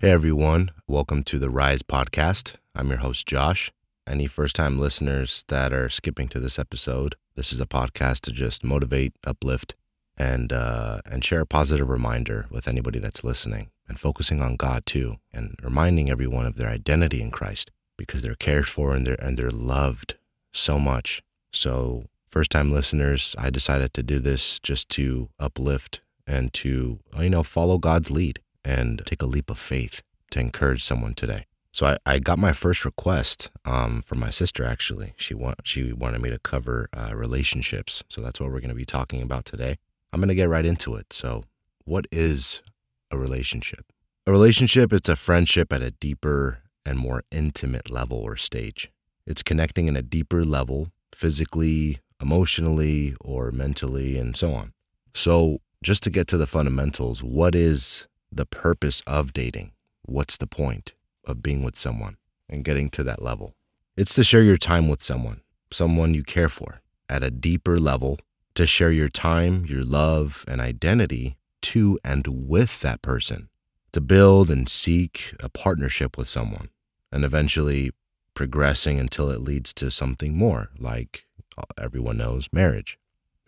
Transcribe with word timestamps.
Hey 0.00 0.12
everyone, 0.12 0.70
welcome 0.86 1.24
to 1.24 1.40
the 1.40 1.50
Rise 1.50 1.82
podcast. 1.82 2.54
I'm 2.72 2.88
your 2.88 2.98
host 2.98 3.26
Josh. 3.26 3.72
Any 4.06 4.28
first 4.28 4.54
time 4.54 4.78
listeners 4.78 5.44
that 5.48 5.72
are 5.72 5.88
skipping 5.88 6.28
to 6.28 6.38
this 6.38 6.56
episode, 6.56 7.16
this 7.34 7.52
is 7.52 7.58
a 7.58 7.66
podcast 7.66 8.20
to 8.20 8.30
just 8.30 8.62
motivate, 8.62 9.14
uplift, 9.26 9.74
and 10.16 10.52
uh, 10.52 10.98
and 11.04 11.24
share 11.24 11.40
a 11.40 11.46
positive 11.46 11.88
reminder 11.88 12.46
with 12.48 12.68
anybody 12.68 13.00
that's 13.00 13.24
listening 13.24 13.70
and 13.88 13.98
focusing 13.98 14.40
on 14.40 14.54
God 14.54 14.86
too, 14.86 15.16
and 15.32 15.56
reminding 15.64 16.10
everyone 16.10 16.46
of 16.46 16.54
their 16.54 16.68
identity 16.68 17.20
in 17.20 17.32
Christ 17.32 17.72
because 17.96 18.22
they're 18.22 18.36
cared 18.36 18.68
for 18.68 18.94
and 18.94 19.04
they're 19.04 19.20
and 19.20 19.36
they're 19.36 19.50
loved 19.50 20.14
so 20.52 20.78
much. 20.78 21.24
So 21.52 22.04
first 22.24 22.52
time 22.52 22.70
listeners, 22.70 23.34
I 23.36 23.50
decided 23.50 23.94
to 23.94 24.04
do 24.04 24.20
this 24.20 24.60
just 24.60 24.90
to 24.90 25.30
uplift 25.40 26.02
and 26.24 26.52
to 26.52 27.00
you 27.18 27.30
know 27.30 27.42
follow 27.42 27.78
God's 27.78 28.12
lead 28.12 28.38
and 28.64 29.02
take 29.06 29.22
a 29.22 29.26
leap 29.26 29.50
of 29.50 29.58
faith 29.58 30.02
to 30.30 30.40
encourage 30.40 30.84
someone 30.84 31.14
today. 31.14 31.46
So 31.72 31.86
I, 31.86 31.98
I 32.06 32.18
got 32.18 32.38
my 32.38 32.52
first 32.52 32.84
request 32.84 33.50
um, 33.64 34.02
from 34.02 34.18
my 34.18 34.30
sister. 34.30 34.64
Actually, 34.64 35.14
she 35.16 35.34
want 35.34 35.60
she 35.64 35.92
wanted 35.92 36.20
me 36.20 36.30
to 36.30 36.38
cover 36.38 36.88
uh, 36.92 37.14
relationships. 37.14 38.02
So 38.08 38.20
that's 38.20 38.40
what 38.40 38.50
we're 38.50 38.60
going 38.60 38.70
to 38.70 38.74
be 38.74 38.84
talking 38.84 39.22
about 39.22 39.44
today. 39.44 39.76
I'm 40.12 40.20
going 40.20 40.28
to 40.28 40.34
get 40.34 40.48
right 40.48 40.64
into 40.64 40.96
it. 40.96 41.12
So, 41.12 41.44
what 41.84 42.06
is 42.10 42.62
a 43.10 43.18
relationship? 43.18 43.92
A 44.26 44.30
relationship 44.30 44.92
it's 44.92 45.08
a 45.08 45.16
friendship 45.16 45.72
at 45.72 45.82
a 45.82 45.90
deeper 45.90 46.62
and 46.84 46.98
more 46.98 47.22
intimate 47.30 47.90
level 47.90 48.18
or 48.18 48.36
stage. 48.36 48.90
It's 49.26 49.42
connecting 49.42 49.88
in 49.88 49.96
a 49.96 50.02
deeper 50.02 50.42
level, 50.42 50.90
physically, 51.14 51.98
emotionally, 52.20 53.14
or 53.20 53.52
mentally, 53.52 54.18
and 54.18 54.36
so 54.36 54.54
on. 54.54 54.72
So, 55.14 55.60
just 55.82 56.02
to 56.04 56.10
get 56.10 56.26
to 56.28 56.38
the 56.38 56.46
fundamentals, 56.46 57.22
what 57.22 57.54
is 57.54 58.08
the 58.30 58.46
purpose 58.46 59.02
of 59.06 59.32
dating? 59.32 59.72
What's 60.02 60.36
the 60.36 60.46
point 60.46 60.94
of 61.24 61.42
being 61.42 61.62
with 61.62 61.76
someone 61.76 62.16
and 62.48 62.64
getting 62.64 62.90
to 62.90 63.04
that 63.04 63.22
level? 63.22 63.54
It's 63.96 64.14
to 64.14 64.24
share 64.24 64.42
your 64.42 64.56
time 64.56 64.88
with 64.88 65.02
someone, 65.02 65.42
someone 65.72 66.14
you 66.14 66.22
care 66.22 66.48
for 66.48 66.80
at 67.08 67.24
a 67.24 67.30
deeper 67.30 67.78
level, 67.78 68.18
to 68.54 68.66
share 68.66 68.92
your 68.92 69.08
time, 69.08 69.66
your 69.66 69.82
love, 69.82 70.44
and 70.46 70.60
identity 70.60 71.36
to 71.62 71.98
and 72.04 72.26
with 72.26 72.80
that 72.80 73.02
person, 73.02 73.48
to 73.92 74.00
build 74.00 74.50
and 74.50 74.68
seek 74.68 75.34
a 75.42 75.48
partnership 75.48 76.16
with 76.16 76.28
someone, 76.28 76.68
and 77.10 77.24
eventually 77.24 77.90
progressing 78.34 79.00
until 79.00 79.30
it 79.30 79.40
leads 79.40 79.72
to 79.74 79.90
something 79.90 80.36
more, 80.36 80.70
like 80.78 81.26
uh, 81.56 81.62
everyone 81.76 82.18
knows 82.18 82.48
marriage. 82.52 82.98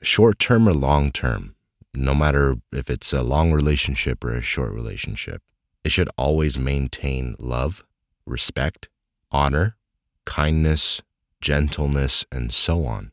Short 0.02 0.38
term 0.38 0.68
or 0.68 0.72
long 0.72 1.12
term, 1.12 1.54
no 1.94 2.14
matter 2.14 2.56
if 2.72 2.88
it's 2.88 3.12
a 3.12 3.22
long 3.22 3.52
relationship 3.52 4.24
or 4.24 4.32
a 4.32 4.42
short 4.42 4.72
relationship. 4.72 5.42
It 5.84 5.92
should 5.92 6.10
always 6.16 6.58
maintain 6.58 7.36
love, 7.38 7.84
respect, 8.26 8.88
honor, 9.30 9.76
kindness, 10.24 11.02
gentleness, 11.40 12.24
and 12.30 12.52
so 12.52 12.84
on. 12.84 13.12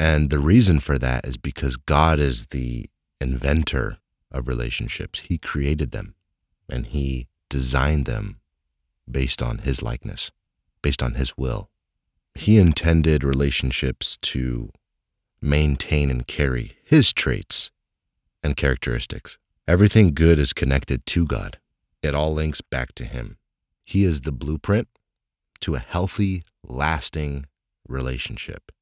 And 0.00 0.30
the 0.30 0.40
reason 0.40 0.80
for 0.80 0.98
that 0.98 1.26
is 1.26 1.36
because 1.36 1.76
God 1.76 2.18
is 2.18 2.46
the 2.46 2.90
inventor 3.20 3.98
of 4.32 4.48
relationships. 4.48 5.20
He 5.20 5.38
created 5.38 5.92
them 5.92 6.14
and 6.68 6.86
He 6.86 7.28
designed 7.48 8.06
them 8.06 8.40
based 9.10 9.42
on 9.42 9.58
His 9.58 9.82
likeness, 9.82 10.30
based 10.82 11.02
on 11.02 11.14
His 11.14 11.36
will. 11.36 11.70
He 12.34 12.58
intended 12.58 13.22
relationships 13.22 14.16
to 14.22 14.70
maintain 15.40 16.10
and 16.10 16.26
carry 16.26 16.76
His 16.82 17.12
traits 17.12 17.70
and 18.42 18.56
characteristics. 18.56 19.38
Everything 19.68 20.12
good 20.12 20.38
is 20.38 20.52
connected 20.52 21.06
to 21.06 21.24
God, 21.24 21.58
it 22.02 22.14
all 22.14 22.34
links 22.34 22.60
back 22.60 22.92
to 22.96 23.04
Him. 23.04 23.38
He 23.84 24.04
is 24.04 24.22
the 24.22 24.32
blueprint 24.32 24.88
to 25.60 25.76
a 25.76 25.80
healthy, 25.80 26.42
lasting 26.66 27.46
relationship. 27.88 28.72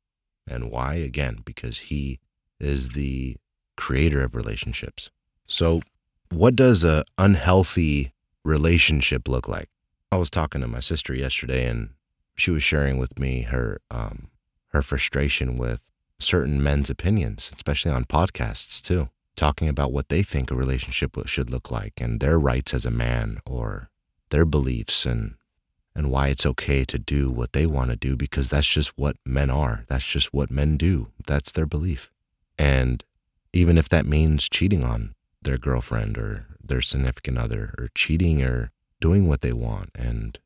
And 0.48 0.70
why? 0.70 0.94
Again, 0.94 1.40
because 1.44 1.78
He 1.78 2.18
is 2.58 2.90
the 2.90 3.36
creator 3.76 4.24
of 4.24 4.34
relationships. 4.34 5.10
So, 5.46 5.82
what 6.30 6.56
does 6.56 6.84
a 6.84 7.04
unhealthy 7.18 8.12
relationship 8.44 9.28
look 9.28 9.48
like? 9.48 9.68
I 10.10 10.16
was 10.16 10.30
talking 10.30 10.60
to 10.60 10.68
my 10.68 10.80
sister 10.80 11.14
yesterday, 11.14 11.66
and 11.66 11.90
she 12.36 12.50
was 12.50 12.62
sharing 12.62 12.98
with 12.98 13.18
me 13.18 13.42
her 13.42 13.80
um, 13.90 14.28
her 14.68 14.80
frustration 14.80 15.58
with 15.58 15.90
certain 16.18 16.62
men's 16.62 16.88
opinions, 16.88 17.50
especially 17.54 17.90
on 17.90 18.04
podcasts 18.04 18.80
too 18.80 19.10
talking 19.40 19.70
about 19.70 19.90
what 19.90 20.10
they 20.10 20.22
think 20.22 20.50
a 20.50 20.54
relationship 20.54 21.16
should 21.24 21.48
look 21.48 21.70
like 21.70 21.94
and 21.98 22.20
their 22.20 22.38
rights 22.38 22.74
as 22.74 22.84
a 22.84 22.90
man 22.90 23.40
or 23.46 23.88
their 24.28 24.44
beliefs 24.44 25.06
and 25.06 25.34
and 25.94 26.10
why 26.10 26.28
it's 26.28 26.44
okay 26.44 26.84
to 26.84 26.98
do 26.98 27.30
what 27.30 27.54
they 27.54 27.64
want 27.64 27.88
to 27.88 27.96
do 27.96 28.14
because 28.16 28.50
that's 28.50 28.68
just 28.68 28.96
what 28.98 29.16
men 29.24 29.48
are. 29.48 29.84
That's 29.88 30.06
just 30.06 30.34
what 30.34 30.50
men 30.50 30.76
do. 30.76 31.08
That's 31.26 31.52
their 31.52 31.64
belief. 31.64 32.10
And 32.58 33.02
even 33.54 33.78
if 33.78 33.88
that 33.88 34.04
means 34.04 34.46
cheating 34.46 34.84
on 34.84 35.14
their 35.40 35.56
girlfriend 35.56 36.18
or 36.18 36.46
their 36.62 36.82
significant 36.82 37.38
other 37.38 37.74
or 37.78 37.88
cheating 37.94 38.42
or 38.42 38.70
doing 39.00 39.26
what 39.26 39.40
they 39.40 39.54
want 39.54 39.88
and 39.94 40.38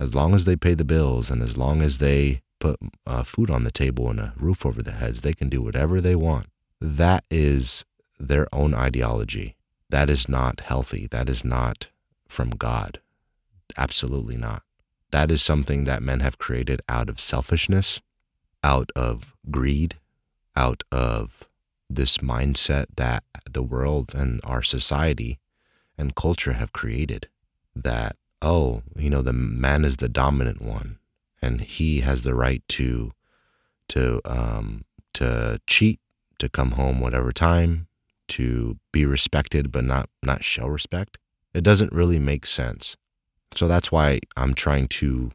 as 0.00 0.14
long 0.14 0.34
as 0.34 0.46
they 0.46 0.56
pay 0.56 0.72
the 0.72 0.84
bills 0.84 1.30
and 1.30 1.42
as 1.42 1.58
long 1.58 1.82
as 1.82 1.98
they 1.98 2.40
put 2.60 2.80
uh, 3.06 3.22
food 3.22 3.50
on 3.50 3.64
the 3.64 3.70
table 3.70 4.08
and 4.08 4.18
a 4.18 4.32
roof 4.38 4.64
over 4.64 4.82
their 4.82 4.94
heads, 4.94 5.20
they 5.20 5.34
can 5.34 5.50
do 5.50 5.60
whatever 5.60 6.00
they 6.00 6.16
want. 6.16 6.46
That 6.80 7.24
is 7.30 7.84
their 8.18 8.46
own 8.52 8.74
ideology. 8.74 9.56
That 9.90 10.10
is 10.10 10.28
not 10.28 10.60
healthy. 10.60 11.06
That 11.10 11.28
is 11.28 11.44
not 11.44 11.88
from 12.26 12.50
God. 12.50 13.00
Absolutely 13.76 14.36
not. 14.36 14.62
That 15.10 15.30
is 15.30 15.42
something 15.42 15.84
that 15.84 16.02
men 16.02 16.20
have 16.20 16.38
created 16.38 16.82
out 16.88 17.08
of 17.08 17.20
selfishness, 17.20 18.00
out 18.62 18.90
of 18.94 19.34
greed, 19.50 19.96
out 20.54 20.82
of 20.92 21.48
this 21.88 22.18
mindset 22.18 22.86
that 22.96 23.24
the 23.50 23.62
world 23.62 24.14
and 24.14 24.40
our 24.44 24.62
society 24.62 25.38
and 25.96 26.14
culture 26.14 26.52
have 26.52 26.72
created 26.72 27.28
that, 27.74 28.16
oh, 28.42 28.82
you 28.94 29.08
know, 29.08 29.22
the 29.22 29.32
man 29.32 29.84
is 29.84 29.96
the 29.96 30.08
dominant 30.08 30.60
one 30.60 30.98
and 31.40 31.62
he 31.62 32.00
has 32.00 32.22
the 32.22 32.34
right 32.34 32.62
to, 32.68 33.12
to, 33.88 34.20
um, 34.26 34.84
to 35.14 35.60
cheat, 35.66 36.00
to 36.38 36.48
come 36.48 36.72
home 36.72 37.00
whatever 37.00 37.32
time, 37.32 37.87
to 38.28 38.78
be 38.92 39.04
respected 39.04 39.72
but 39.72 39.84
not 39.84 40.08
not 40.22 40.44
show 40.44 40.66
respect 40.66 41.18
it 41.54 41.64
doesn't 41.64 41.92
really 41.92 42.18
make 42.18 42.46
sense. 42.46 42.96
So 43.54 43.66
that's 43.66 43.90
why 43.90 44.20
i'm 44.36 44.54
trying 44.54 44.88
to 44.88 45.32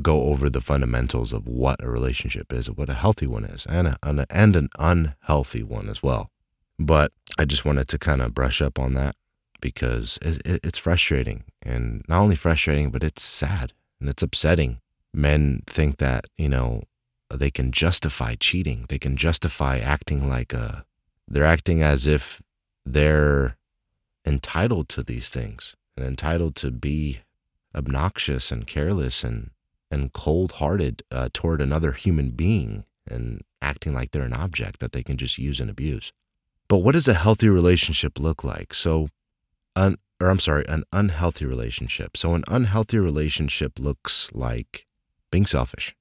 go 0.00 0.24
over 0.24 0.48
the 0.48 0.60
fundamentals 0.60 1.32
of 1.32 1.46
what 1.46 1.82
a 1.82 1.90
relationship 1.90 2.52
is 2.52 2.70
what 2.70 2.88
a 2.88 2.94
healthy 2.94 3.26
one 3.26 3.44
is 3.44 3.66
and, 3.66 3.86
a, 3.86 3.96
and, 4.02 4.20
a, 4.20 4.26
and 4.30 4.56
an 4.56 4.68
unhealthy 4.78 5.62
one 5.62 5.88
as 5.88 6.02
well. 6.02 6.30
But 6.78 7.12
i 7.38 7.44
just 7.44 7.64
wanted 7.64 7.88
to 7.88 7.98
kind 7.98 8.20
of 8.20 8.34
brush 8.34 8.60
up 8.60 8.78
on 8.78 8.94
that 8.94 9.14
because 9.60 10.18
it, 10.22 10.42
it's 10.44 10.78
frustrating. 10.78 11.44
And 11.62 12.04
not 12.08 12.20
only 12.20 12.36
frustrating 12.36 12.90
but 12.90 13.04
it's 13.04 13.22
sad 13.22 13.72
and 14.00 14.08
it's 14.08 14.22
upsetting. 14.22 14.80
Men 15.14 15.62
think 15.66 15.98
that 15.98 16.26
you 16.36 16.48
know 16.48 16.82
they 17.30 17.50
can 17.50 17.70
justify 17.70 18.34
cheating. 18.34 18.86
They 18.88 18.98
can 18.98 19.16
justify 19.16 19.78
acting 19.78 20.28
like 20.28 20.52
a 20.52 20.84
they're 21.28 21.44
acting 21.44 21.82
as 21.82 22.06
if 22.06 22.42
they're 22.84 23.56
entitled 24.24 24.88
to 24.90 25.02
these 25.02 25.28
things 25.28 25.76
and 25.96 26.06
entitled 26.06 26.54
to 26.56 26.70
be 26.70 27.20
obnoxious 27.74 28.50
and 28.52 28.66
careless 28.66 29.24
and 29.24 29.50
and 29.90 30.12
cold-hearted 30.14 31.02
uh, 31.10 31.28
toward 31.34 31.60
another 31.60 31.92
human 31.92 32.30
being 32.30 32.84
and 33.06 33.42
acting 33.60 33.92
like 33.92 34.10
they're 34.10 34.22
an 34.22 34.32
object 34.32 34.80
that 34.80 34.92
they 34.92 35.02
can 35.02 35.18
just 35.18 35.36
use 35.36 35.60
and 35.60 35.68
abuse. 35.68 36.12
But 36.66 36.78
what 36.78 36.94
does 36.94 37.08
a 37.08 37.14
healthy 37.14 37.50
relationship 37.50 38.18
look 38.18 38.42
like? 38.42 38.72
So, 38.72 39.08
un, 39.76 39.96
or 40.18 40.30
I'm 40.30 40.38
sorry, 40.38 40.64
an 40.66 40.84
unhealthy 40.94 41.44
relationship. 41.44 42.16
So, 42.16 42.34
an 42.34 42.42
unhealthy 42.48 42.98
relationship 42.98 43.78
looks 43.78 44.30
like 44.32 44.86
being 45.30 45.44
selfish. 45.44 45.94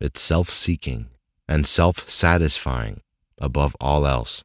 It's 0.00 0.20
self-seeking 0.20 1.08
and 1.48 1.66
self-satisfying 1.66 3.00
above 3.38 3.76
all 3.80 4.06
else 4.06 4.44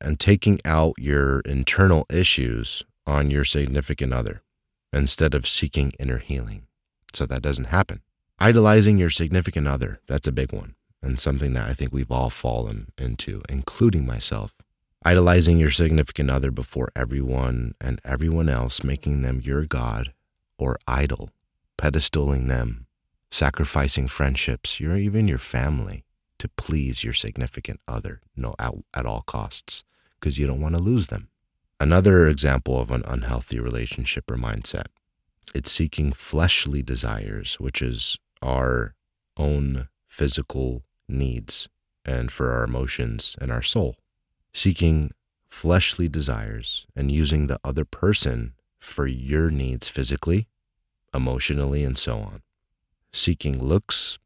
and 0.00 0.18
taking 0.18 0.60
out 0.64 0.94
your 0.98 1.40
internal 1.40 2.06
issues 2.10 2.84
on 3.06 3.30
your 3.30 3.44
significant 3.44 4.12
other 4.12 4.42
instead 4.92 5.34
of 5.34 5.48
seeking 5.48 5.92
inner 5.98 6.18
healing. 6.18 6.66
So 7.12 7.26
that 7.26 7.42
doesn't 7.42 7.66
happen. 7.66 8.02
Idolizing 8.38 8.98
your 8.98 9.10
significant 9.10 9.66
other, 9.66 10.00
that's 10.06 10.28
a 10.28 10.32
big 10.32 10.52
one 10.52 10.74
and 11.02 11.18
something 11.18 11.52
that 11.54 11.68
I 11.68 11.74
think 11.74 11.92
we've 11.92 12.10
all 12.10 12.30
fallen 12.30 12.88
into, 12.98 13.42
including 13.48 14.06
myself. 14.06 14.54
Idolizing 15.04 15.58
your 15.58 15.70
significant 15.70 16.30
other 16.30 16.50
before 16.50 16.90
everyone 16.96 17.74
and 17.80 18.00
everyone 18.04 18.48
else, 18.48 18.82
making 18.82 19.22
them 19.22 19.40
your 19.42 19.64
God 19.64 20.12
or 20.58 20.76
idol, 20.88 21.30
pedestaling 21.80 22.48
them, 22.48 22.86
sacrificing 23.30 24.08
friendships, 24.08 24.80
or 24.80 24.96
even 24.96 25.28
your 25.28 25.38
family 25.38 26.04
to 26.38 26.48
please 26.48 27.04
your 27.04 27.14
significant 27.14 27.80
other 27.86 28.20
no, 28.36 28.54
at, 28.58 28.74
at 28.94 29.06
all 29.06 29.22
costs 29.22 29.84
because 30.18 30.38
you 30.38 30.46
don't 30.46 30.60
want 30.60 30.74
to 30.74 30.82
lose 30.82 31.08
them. 31.08 31.28
Another 31.80 32.26
example 32.26 32.80
of 32.80 32.90
an 32.90 33.04
unhealthy 33.06 33.60
relationship 33.60 34.30
or 34.30 34.36
mindset 34.36 34.86
it's 35.54 35.72
seeking 35.72 36.12
fleshly 36.12 36.82
desires, 36.82 37.54
which 37.58 37.80
is 37.80 38.18
our 38.42 38.94
own 39.36 39.88
physical 40.06 40.82
needs 41.08 41.68
and 42.04 42.30
for 42.30 42.52
our 42.52 42.64
emotions 42.64 43.36
and 43.40 43.50
our 43.50 43.62
soul. 43.62 43.96
Seeking 44.52 45.12
fleshly 45.48 46.08
desires 46.08 46.86
and 46.94 47.10
using 47.10 47.46
the 47.46 47.58
other 47.64 47.84
person 47.84 48.54
for 48.78 49.06
your 49.06 49.50
needs 49.50 49.88
physically, 49.88 50.46
emotionally, 51.14 51.82
and 51.84 51.96
so 51.96 52.18
on. 52.18 52.42
Seeking 53.12 53.62
looks 53.62 54.18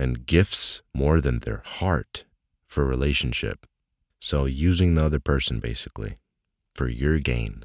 and 0.00 0.24
gifts 0.24 0.80
more 0.94 1.20
than 1.20 1.40
their 1.40 1.62
heart 1.62 2.24
for 2.66 2.86
relationship. 2.86 3.66
So 4.18 4.46
using 4.46 4.94
the 4.94 5.04
other 5.04 5.20
person 5.20 5.60
basically 5.60 6.16
for 6.74 6.88
your 6.88 7.18
gain 7.18 7.64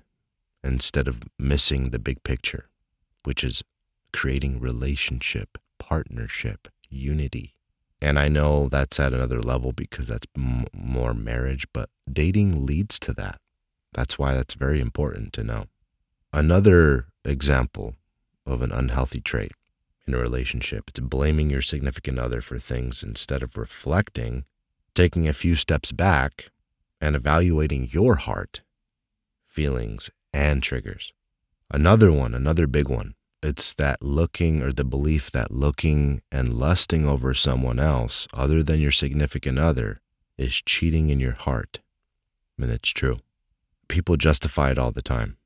instead 0.62 1.08
of 1.08 1.24
missing 1.40 1.92
the 1.92 2.00
big 2.00 2.24
picture, 2.24 2.68
which 3.24 3.42
is 3.42 3.64
creating 4.12 4.60
relationship, 4.60 5.58
partnership, 5.80 6.68
unity. 6.90 7.54
And 8.02 8.20
I 8.20 8.28
know 8.28 8.68
that's 8.68 9.00
at 9.00 9.14
another 9.14 9.42
level 9.42 9.72
because 9.72 10.10
that's 10.10 10.28
m- 10.36 10.66
more 10.74 11.14
marriage, 11.14 11.66
but 11.72 11.90
dating 12.12 12.66
leads 12.66 13.00
to 13.00 13.14
that. 13.14 13.40
That's 13.94 14.20
why 14.20 14.34
that's 14.34 14.56
very 14.56 14.82
important 14.82 15.32
to 15.34 15.44
know. 15.44 15.68
Another 16.34 17.08
example 17.24 17.96
of 18.46 18.62
an 18.62 18.74
unhealthy 18.74 19.22
trait 19.22 19.54
in 20.08 20.14
a 20.14 20.20
relationship, 20.20 20.86
it's 20.90 21.00
blaming 21.00 21.50
your 21.50 21.62
significant 21.62 22.20
other 22.20 22.42
for 22.42 22.60
things 22.60 23.04
instead 23.04 23.44
of 23.44 23.58
reflecting, 23.58 24.46
taking 24.94 25.28
a 25.28 25.34
few 25.34 25.56
steps 25.56 25.92
back, 25.92 26.50
and 27.02 27.16
evaluating 27.16 27.88
your 27.92 28.16
heart 28.16 28.62
feelings, 29.56 30.10
and 30.34 30.62
triggers. 30.62 31.14
Another 31.72 32.12
one, 32.12 32.36
another 32.36 32.68
big 32.68 32.90
one, 32.90 33.16
it's 33.42 33.74
that 33.76 34.04
looking 34.04 34.62
or 34.62 34.74
the 34.74 34.84
belief 34.84 35.32
that 35.32 35.50
looking 35.50 36.22
and 36.30 36.54
lusting 36.54 37.08
over 37.08 37.34
someone 37.34 37.80
else 37.80 38.28
other 38.34 38.62
than 38.62 38.82
your 38.82 38.92
significant 38.92 39.58
other 39.58 40.02
is 40.38 40.62
cheating 40.62 41.10
in 41.10 41.22
your 41.22 41.32
heart. 41.32 41.80
And 42.60 42.70
it's 42.70 42.90
true. 42.90 43.20
People 43.88 44.18
justify 44.18 44.72
it 44.72 44.78
all 44.78 44.92
the 44.92 45.02
time, 45.02 45.38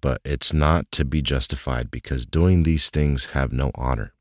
but 0.00 0.20
it's 0.24 0.52
not 0.52 0.90
to 0.92 1.04
be 1.04 1.22
justified 1.22 1.90
because 1.90 2.26
doing 2.26 2.62
these 2.62 2.90
things 2.90 3.26
have 3.26 3.52
no 3.52 3.70
honor. 3.74 4.12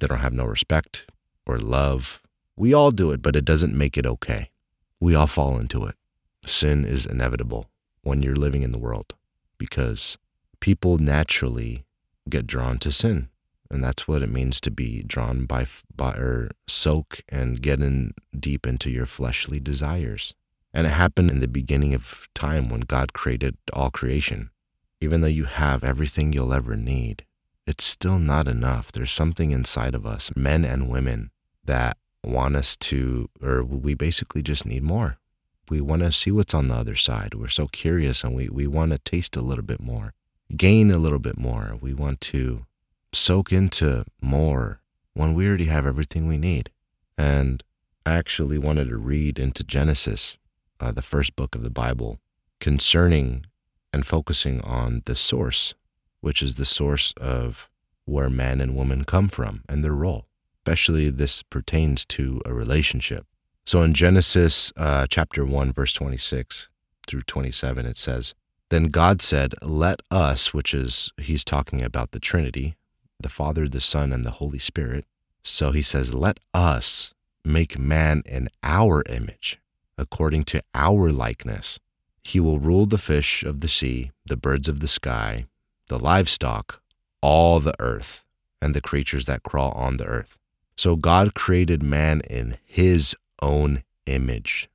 They 0.00 0.06
don't 0.06 0.18
have 0.20 0.32
no 0.32 0.44
respect 0.44 1.06
or 1.46 1.58
love. 1.58 2.22
We 2.56 2.74
all 2.74 2.90
do 2.90 3.10
it, 3.10 3.22
but 3.22 3.36
it 3.36 3.44
doesn't 3.44 3.76
make 3.76 3.96
it 3.96 4.06
okay. 4.06 4.50
We 5.00 5.14
all 5.14 5.26
fall 5.26 5.58
into 5.58 5.84
it. 5.84 5.94
Sin 6.46 6.84
is 6.84 7.06
inevitable 7.06 7.68
when 8.02 8.22
you're 8.22 8.36
living 8.36 8.62
in 8.62 8.72
the 8.72 8.78
world 8.78 9.14
because 9.58 10.16
people 10.60 10.98
naturally 10.98 11.84
get 12.28 12.46
drawn 12.46 12.78
to 12.78 12.92
sin. 12.92 13.28
And 13.70 13.84
that's 13.84 14.08
what 14.08 14.22
it 14.22 14.30
means 14.30 14.60
to 14.62 14.70
be 14.70 15.02
drawn 15.02 15.44
by, 15.44 15.66
by 15.94 16.12
or 16.12 16.50
soak 16.66 17.20
and 17.28 17.60
get 17.60 17.80
in 17.82 18.14
deep 18.38 18.66
into 18.66 18.90
your 18.90 19.04
fleshly 19.04 19.60
desires. 19.60 20.34
And 20.72 20.86
it 20.86 20.90
happened 20.90 21.30
in 21.30 21.40
the 21.40 21.48
beginning 21.48 21.94
of 21.94 22.28
time 22.34 22.70
when 22.70 22.80
God 22.80 23.12
created 23.12 23.56
all 23.72 23.90
creation. 23.90 24.50
Even 25.00 25.20
though 25.20 25.28
you 25.28 25.44
have 25.44 25.84
everything 25.84 26.32
you'll 26.32 26.52
ever 26.52 26.76
need, 26.76 27.24
it's 27.66 27.84
still 27.84 28.18
not 28.18 28.48
enough. 28.48 28.90
There's 28.90 29.12
something 29.12 29.50
inside 29.50 29.94
of 29.94 30.06
us, 30.06 30.32
men 30.34 30.64
and 30.64 30.88
women, 30.88 31.30
that 31.64 31.98
want 32.24 32.56
us 32.56 32.76
to, 32.76 33.28
or 33.42 33.62
we 33.62 33.94
basically 33.94 34.42
just 34.42 34.66
need 34.66 34.82
more 34.82 35.18
we 35.70 35.80
want 35.80 36.02
to 36.02 36.12
see 36.12 36.30
what's 36.30 36.54
on 36.54 36.68
the 36.68 36.74
other 36.74 36.94
side. 36.94 37.34
We're 37.34 37.48
so 37.48 37.66
curious 37.66 38.24
and 38.24 38.34
we, 38.34 38.48
we 38.48 38.66
want 38.66 38.92
to 38.92 38.98
taste 38.98 39.36
a 39.36 39.40
little 39.40 39.64
bit 39.64 39.80
more, 39.80 40.14
gain 40.56 40.90
a 40.90 40.98
little 40.98 41.18
bit 41.18 41.38
more. 41.38 41.76
We 41.80 41.94
want 41.94 42.20
to 42.22 42.66
soak 43.12 43.52
into 43.52 44.04
more 44.20 44.80
when 45.14 45.34
we 45.34 45.46
already 45.46 45.66
have 45.66 45.86
everything 45.86 46.26
we 46.26 46.36
need. 46.36 46.70
And 47.16 47.62
I 48.06 48.14
actually 48.14 48.58
wanted 48.58 48.88
to 48.88 48.96
read 48.96 49.38
into 49.38 49.64
Genesis, 49.64 50.38
uh, 50.80 50.92
the 50.92 51.02
first 51.02 51.36
book 51.36 51.54
of 51.54 51.62
the 51.62 51.70
Bible, 51.70 52.20
concerning 52.60 53.44
and 53.92 54.06
focusing 54.06 54.60
on 54.62 55.02
the 55.06 55.14
source, 55.14 55.74
which 56.20 56.42
is 56.42 56.56
the 56.56 56.64
source 56.64 57.12
of 57.20 57.68
where 58.04 58.30
man 58.30 58.60
and 58.60 58.76
woman 58.76 59.04
come 59.04 59.28
from 59.28 59.62
and 59.68 59.84
their 59.84 59.94
role. 59.94 60.26
Especially, 60.66 61.10
this 61.10 61.42
pertains 61.42 62.04
to 62.04 62.42
a 62.44 62.52
relationship. 62.52 63.26
So 63.66 63.82
in 63.82 63.94
Genesis 63.94 64.72
uh, 64.76 65.06
chapter 65.08 65.44
1, 65.44 65.72
verse 65.72 65.92
26 65.94 66.68
through 67.06 67.22
27, 67.22 67.86
it 67.86 67.96
says, 67.96 68.34
Then 68.70 68.84
God 68.84 69.20
said, 69.22 69.54
Let 69.62 70.00
us, 70.10 70.52
which 70.52 70.74
is, 70.74 71.12
he's 71.16 71.44
talking 71.44 71.82
about 71.82 72.12
the 72.12 72.20
Trinity, 72.20 72.76
the 73.20 73.28
Father, 73.28 73.68
the 73.68 73.80
Son, 73.80 74.12
and 74.12 74.24
the 74.24 74.32
Holy 74.32 74.58
Spirit. 74.58 75.04
So 75.42 75.72
he 75.72 75.82
says, 75.82 76.14
Let 76.14 76.40
us 76.52 77.14
make 77.44 77.78
man 77.78 78.22
in 78.26 78.48
our 78.62 79.02
image, 79.08 79.60
according 79.96 80.44
to 80.44 80.62
our 80.74 81.10
likeness. 81.10 81.78
He 82.28 82.40
will 82.40 82.58
rule 82.58 82.84
the 82.84 82.98
fish 82.98 83.42
of 83.42 83.60
the 83.60 83.68
sea, 83.68 84.10
the 84.26 84.36
birds 84.36 84.68
of 84.68 84.80
the 84.80 84.86
sky, 84.86 85.46
the 85.86 85.98
livestock, 85.98 86.82
all 87.22 87.58
the 87.58 87.74
earth, 87.78 88.22
and 88.60 88.74
the 88.74 88.82
creatures 88.82 89.24
that 89.24 89.42
crawl 89.42 89.72
on 89.72 89.96
the 89.96 90.04
earth. 90.04 90.36
So 90.76 90.94
God 90.94 91.32
created 91.32 91.82
man 91.82 92.20
in 92.28 92.58
his 92.66 93.16
own 93.40 93.82
image. 94.04 94.68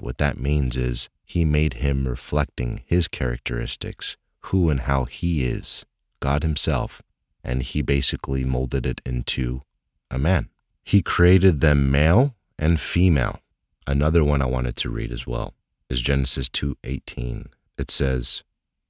What 0.00 0.18
that 0.18 0.38
means 0.38 0.76
is 0.76 1.08
he 1.24 1.46
made 1.46 1.80
him 1.80 2.06
reflecting 2.06 2.82
his 2.84 3.08
characteristics, 3.08 4.18
who 4.40 4.68
and 4.68 4.80
how 4.80 5.06
he 5.06 5.44
is, 5.44 5.86
God 6.20 6.42
himself, 6.42 7.00
and 7.42 7.62
he 7.62 7.80
basically 7.80 8.44
molded 8.44 8.84
it 8.84 9.00
into 9.06 9.62
a 10.10 10.18
man. 10.18 10.50
He 10.84 11.00
created 11.00 11.62
them 11.62 11.90
male 11.90 12.34
and 12.58 12.78
female. 12.78 13.40
Another 13.86 14.22
one 14.22 14.42
I 14.42 14.46
wanted 14.46 14.76
to 14.76 14.90
read 14.90 15.10
as 15.10 15.26
well 15.26 15.54
is 15.92 16.02
Genesis 16.02 16.48
2:18. 16.48 17.50
It 17.78 17.90
says, 17.90 18.42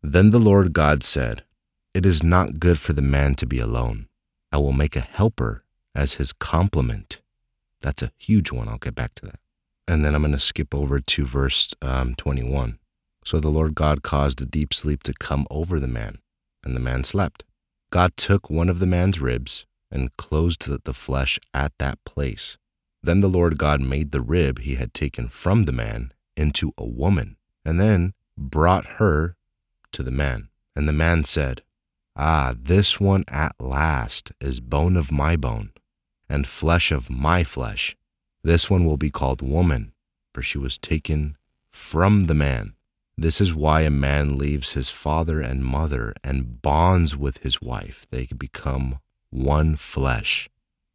"Then 0.02 0.30
the 0.30 0.38
Lord 0.38 0.72
God 0.72 1.02
said, 1.02 1.44
it 1.92 2.06
is 2.06 2.22
not 2.22 2.58
good 2.58 2.78
for 2.78 2.94
the 2.94 3.02
man 3.02 3.34
to 3.34 3.46
be 3.46 3.58
alone. 3.58 4.08
I 4.50 4.56
will 4.56 4.72
make 4.72 4.96
a 4.96 5.00
helper 5.00 5.62
as 5.94 6.14
his 6.14 6.32
complement 6.32 7.20
that's 7.82 8.02
a 8.02 8.12
huge 8.16 8.50
one. 8.52 8.68
I'll 8.68 8.78
get 8.78 8.94
back 8.94 9.14
to 9.16 9.26
that. 9.26 9.40
And 9.86 10.04
then 10.04 10.14
I'm 10.14 10.22
going 10.22 10.32
to 10.32 10.38
skip 10.38 10.74
over 10.74 11.00
to 11.00 11.26
verse 11.26 11.74
um, 11.82 12.14
21. 12.14 12.78
So 13.24 13.40
the 13.40 13.50
Lord 13.50 13.74
God 13.74 14.02
caused 14.02 14.40
a 14.40 14.46
deep 14.46 14.72
sleep 14.72 15.02
to 15.02 15.12
come 15.12 15.46
over 15.50 15.78
the 15.78 15.88
man, 15.88 16.18
and 16.64 16.74
the 16.74 16.80
man 16.80 17.04
slept. 17.04 17.44
God 17.90 18.16
took 18.16 18.48
one 18.48 18.68
of 18.68 18.78
the 18.78 18.86
man's 18.86 19.20
ribs 19.20 19.66
and 19.90 20.16
closed 20.16 20.66
the 20.84 20.94
flesh 20.94 21.38
at 21.52 21.72
that 21.78 22.02
place. 22.04 22.56
Then 23.02 23.20
the 23.20 23.28
Lord 23.28 23.58
God 23.58 23.80
made 23.80 24.12
the 24.12 24.22
rib 24.22 24.60
he 24.60 24.76
had 24.76 24.94
taken 24.94 25.28
from 25.28 25.64
the 25.64 25.72
man 25.72 26.12
into 26.36 26.72
a 26.78 26.86
woman, 26.86 27.36
and 27.64 27.80
then 27.80 28.14
brought 28.36 28.86
her 28.98 29.36
to 29.92 30.02
the 30.02 30.10
man. 30.10 30.48
And 30.74 30.88
the 30.88 30.92
man 30.92 31.24
said, 31.24 31.62
Ah, 32.16 32.52
this 32.58 33.00
one 33.00 33.24
at 33.28 33.54
last 33.58 34.32
is 34.40 34.60
bone 34.60 34.96
of 34.96 35.12
my 35.12 35.36
bone 35.36 35.72
and 36.28 36.46
flesh 36.46 36.90
of 36.90 37.10
my 37.10 37.44
flesh. 37.44 37.96
This 38.42 38.70
one 38.70 38.84
will 38.84 38.96
be 38.96 39.10
called 39.10 39.42
woman, 39.42 39.92
for 40.32 40.42
she 40.42 40.58
was 40.58 40.78
taken 40.78 41.36
from 41.70 42.26
the 42.26 42.34
man. 42.34 42.74
This 43.16 43.40
is 43.40 43.54
why 43.54 43.82
a 43.82 43.90
man 43.90 44.36
leaves 44.36 44.72
his 44.72 44.88
father 44.88 45.40
and 45.40 45.64
mother 45.64 46.14
and 46.24 46.60
bonds 46.62 47.16
with 47.16 47.38
his 47.38 47.60
wife. 47.60 48.06
They 48.10 48.26
become 48.26 48.98
one 49.30 49.76
flesh. 49.76 50.48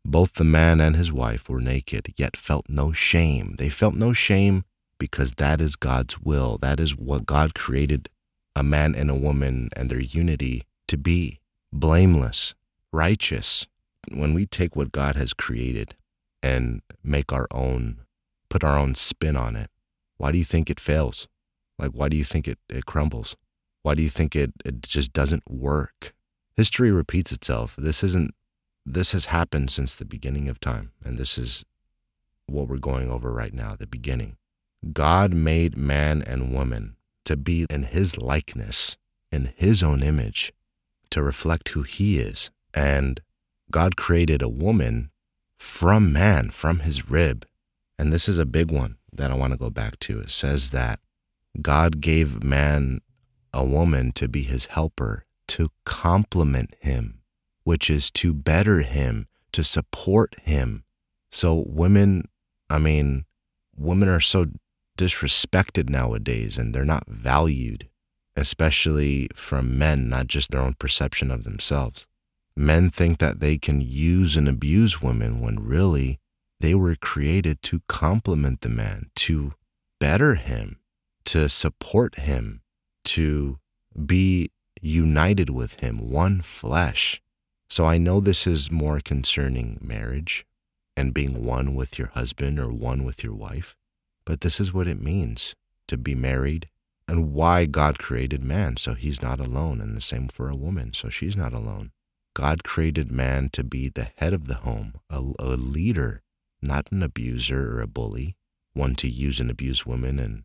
Both 0.03 0.33
the 0.33 0.43
man 0.43 0.81
and 0.81 0.95
his 0.95 1.11
wife 1.11 1.49
were 1.49 1.61
naked, 1.61 2.13
yet 2.15 2.35
felt 2.35 2.65
no 2.69 2.91
shame. 2.91 3.55
They 3.57 3.69
felt 3.69 3.93
no 3.93 4.13
shame 4.13 4.65
because 4.97 5.33
that 5.33 5.61
is 5.61 5.75
God's 5.75 6.19
will. 6.19 6.57
That 6.57 6.79
is 6.79 6.95
what 6.95 7.25
God 7.25 7.53
created 7.53 8.09
a 8.55 8.63
man 8.63 8.95
and 8.95 9.09
a 9.09 9.15
woman 9.15 9.69
and 9.75 9.89
their 9.89 10.01
unity 10.01 10.63
to 10.87 10.97
be 10.97 11.39
blameless, 11.71 12.55
righteous, 12.91 13.67
when 14.11 14.33
we 14.33 14.45
take 14.45 14.75
what 14.75 14.91
God 14.91 15.15
has 15.15 15.33
created 15.33 15.95
and 16.41 16.81
make 17.03 17.31
our 17.31 17.47
own, 17.51 17.99
put 18.49 18.63
our 18.63 18.77
own 18.77 18.95
spin 18.95 19.35
on 19.35 19.55
it, 19.55 19.69
why 20.17 20.31
do 20.31 20.37
you 20.37 20.45
think 20.45 20.69
it 20.69 20.79
fails? 20.79 21.27
Like, 21.77 21.91
why 21.91 22.09
do 22.09 22.17
you 22.17 22.23
think 22.23 22.47
it, 22.47 22.57
it 22.69 22.85
crumbles? 22.85 23.35
Why 23.83 23.93
do 23.95 24.01
you 24.01 24.09
think 24.09 24.35
it, 24.35 24.51
it 24.65 24.81
just 24.81 25.13
doesn't 25.13 25.49
work? 25.49 26.13
History 26.55 26.91
repeats 26.91 27.31
itself. 27.31 27.75
This 27.77 28.03
isn't, 28.03 28.33
this 28.85 29.11
has 29.11 29.25
happened 29.25 29.69
since 29.69 29.93
the 29.93 30.05
beginning 30.05 30.49
of 30.49 30.59
time. 30.59 30.91
And 31.03 31.17
this 31.17 31.37
is 31.37 31.63
what 32.47 32.67
we're 32.67 32.77
going 32.77 33.11
over 33.11 33.31
right 33.31 33.53
now, 33.53 33.75
the 33.75 33.87
beginning. 33.87 34.37
God 34.93 35.33
made 35.33 35.77
man 35.77 36.21
and 36.21 36.53
woman 36.53 36.95
to 37.25 37.35
be 37.35 37.65
in 37.69 37.83
his 37.83 38.17
likeness, 38.17 38.97
in 39.31 39.53
his 39.55 39.83
own 39.83 40.01
image, 40.01 40.53
to 41.09 41.21
reflect 41.21 41.69
who 41.69 41.83
he 41.83 42.19
is. 42.19 42.49
And 42.73 43.21
God 43.71 43.95
created 43.97 44.41
a 44.41 44.49
woman 44.49 45.11
from 45.57 46.13
man, 46.13 46.51
from 46.51 46.79
his 46.79 47.09
rib. 47.09 47.45
And 47.99 48.13
this 48.13 48.29
is 48.29 48.39
a 48.39 48.45
big 48.45 48.71
one 48.71 48.97
that 49.11 49.31
I 49.31 49.35
want 49.35 49.53
to 49.53 49.59
go 49.59 49.69
back 49.69 49.99
to. 49.99 50.19
It 50.19 50.29
says 50.29 50.71
that 50.71 50.99
God 51.61 52.01
gave 52.01 52.43
man 52.43 53.01
a 53.53 53.63
woman 53.63 54.11
to 54.13 54.27
be 54.27 54.43
his 54.43 54.67
helper, 54.67 55.25
to 55.47 55.69
complement 55.85 56.75
him, 56.79 57.21
which 57.63 57.89
is 57.89 58.11
to 58.11 58.33
better 58.33 58.81
him, 58.81 59.27
to 59.51 59.63
support 59.63 60.35
him. 60.43 60.83
So, 61.31 61.65
women, 61.67 62.29
I 62.69 62.77
mean, 62.77 63.25
women 63.75 64.09
are 64.09 64.19
so 64.19 64.47
disrespected 64.97 65.89
nowadays 65.89 66.57
and 66.57 66.73
they're 66.73 66.83
not 66.85 67.07
valued, 67.07 67.87
especially 68.35 69.29
from 69.35 69.77
men, 69.77 70.09
not 70.09 70.27
just 70.27 70.51
their 70.51 70.61
own 70.61 70.73
perception 70.73 71.31
of 71.31 71.43
themselves. 71.43 72.07
Men 72.55 72.89
think 72.89 73.19
that 73.19 73.39
they 73.39 73.57
can 73.57 73.81
use 73.81 74.35
and 74.35 74.49
abuse 74.49 75.01
women 75.01 75.39
when 75.39 75.59
really 75.59 76.19
they 76.59 76.73
were 76.73 76.95
created 76.95 77.61
to 77.61 77.81
complement 77.87 78.61
the 78.61 78.69
man, 78.69 79.11
to 79.15 79.53
better 79.99 80.35
him, 80.35 80.79
to 81.25 81.47
support 81.49 82.19
him, 82.19 82.61
to 83.05 83.59
be 84.05 84.49
united 84.81 85.49
with 85.49 85.79
him, 85.81 86.09
one 86.09 86.41
flesh. 86.41 87.21
So 87.69 87.85
I 87.85 87.97
know 87.97 88.19
this 88.19 88.47
is 88.47 88.71
more 88.71 88.99
concerning 89.01 89.77
marriage 89.81 90.45
and 90.95 91.13
being 91.13 91.43
one 91.43 91.75
with 91.75 91.99
your 91.99 92.07
husband 92.09 92.59
or 92.59 92.69
one 92.69 93.03
with 93.03 93.23
your 93.23 93.35
wife, 93.35 93.75
but 94.27 94.41
this 94.41 94.59
is 94.59 94.73
what 94.73 94.89
it 94.89 95.01
means 95.01 95.55
to 95.87 95.95
be 95.95 96.13
married 96.13 96.67
and 97.07 97.31
why 97.31 97.65
God 97.65 97.97
created 97.97 98.43
man. 98.43 98.75
So 98.75 98.93
he's 98.93 99.21
not 99.21 99.39
alone, 99.39 99.79
and 99.79 99.95
the 99.95 100.01
same 100.01 100.27
for 100.27 100.49
a 100.49 100.55
woman. 100.55 100.93
So 100.93 101.07
she's 101.07 101.37
not 101.37 101.53
alone. 101.53 101.91
God 102.35 102.65
created 102.65 103.09
man 103.09 103.47
to 103.53 103.63
be 103.63 103.87
the 103.87 104.09
head 104.17 104.33
of 104.33 104.49
the 104.49 104.55
home, 104.55 104.95
a, 105.09 105.21
a 105.39 105.55
leader, 105.55 106.23
not 106.61 106.91
an 106.91 107.03
abuser 107.03 107.77
or 107.77 107.81
a 107.81 107.87
bully, 107.87 108.35
one 108.73 108.95
to 108.95 109.09
use 109.09 109.39
and 109.39 109.49
abuse 109.49 109.85
women 109.85 110.19
and 110.19 110.43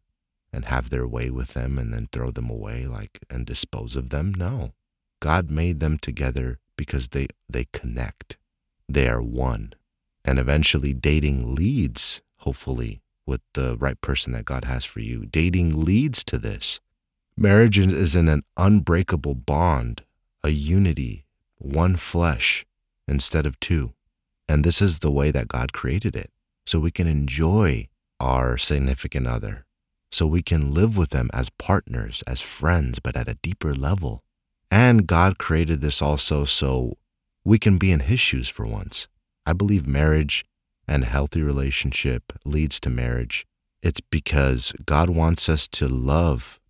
and 0.53 0.67
have 0.67 0.91
their 0.91 1.07
way 1.07 1.29
with 1.31 1.55
them 1.55 1.77
and 1.77 1.93
then 1.93 2.09
throw 2.13 2.31
them 2.31 2.51
away 2.51 2.87
like 2.87 3.19
and 3.29 3.47
dispose 3.47 3.97
of 3.97 4.11
them. 4.11 4.33
No. 4.33 4.75
God 5.19 5.51
made 5.51 5.81
them 5.81 5.99
together 5.99 6.61
because 6.77 7.09
they 7.09 7.27
they 7.49 7.67
connect. 7.73 8.37
They 8.89 9.09
are 9.09 9.23
one. 9.23 9.75
And 10.25 10.39
eventually 10.39 10.95
dating 10.95 11.57
leads, 11.57 12.23
hopefully, 12.37 13.03
with 13.27 13.41
the 13.55 13.77
right 13.77 14.01
person 14.01 14.33
that 14.33 14.45
God 14.45 14.65
has 14.65 14.85
for 14.85 15.01
you. 15.01 15.27
Dating 15.27 15.85
leads 15.85 16.25
to 16.25 16.39
this. 16.39 16.81
Marriage 17.37 17.79
is 17.79 18.15
in 18.15 18.29
an 18.29 18.43
unbreakable 18.57 19.35
bond, 19.35 20.03
a 20.43 20.51
unity, 20.51 21.25
one 21.59 21.97
flesh 21.97 22.67
instead 23.09 23.47
of 23.47 23.59
two. 23.61 23.93
And 24.49 24.65
this 24.65 24.83
is 24.83 24.99
the 24.99 25.11
way 25.11 25.31
that 25.31 25.49
God 25.49 25.73
created 25.73 26.17
it. 26.17 26.31
So 26.67 26.79
we 26.79 26.91
can 26.91 27.07
enjoy 27.07 27.89
our 28.21 28.59
significant 28.59 29.27
other 29.27 29.67
so 30.13 30.27
we 30.27 30.43
can 30.43 30.75
live 30.75 30.97
with 30.97 31.11
them 31.11 31.31
as 31.33 31.49
partners, 31.51 32.23
as 32.27 32.41
friends, 32.41 32.99
but 32.99 33.17
at 33.17 33.29
a 33.29 33.39
deeper 33.43 33.75
level. 33.75 34.23
And 34.71 35.07
God 35.07 35.39
created 35.39 35.81
this 35.81 36.03
also 36.03 36.45
so 36.45 36.99
we 37.45 37.59
can 37.59 37.79
be 37.79 37.91
in 37.91 38.01
His 38.01 38.21
shoes 38.21 38.49
for 38.49 38.67
once. 38.67 39.09
I 39.47 39.55
believe 39.55 39.87
marriage 39.87 40.45
and 40.87 41.05
healthy 41.05 41.43
relationship 41.43 42.33
leads 42.45 42.81
to 42.81 42.91
marriage. 42.91 43.47
It's 43.83 44.01
because 44.01 44.73
God 44.85 45.11
wants 45.11 45.49
us 45.49 45.67
to 45.69 45.89
love 45.89 46.61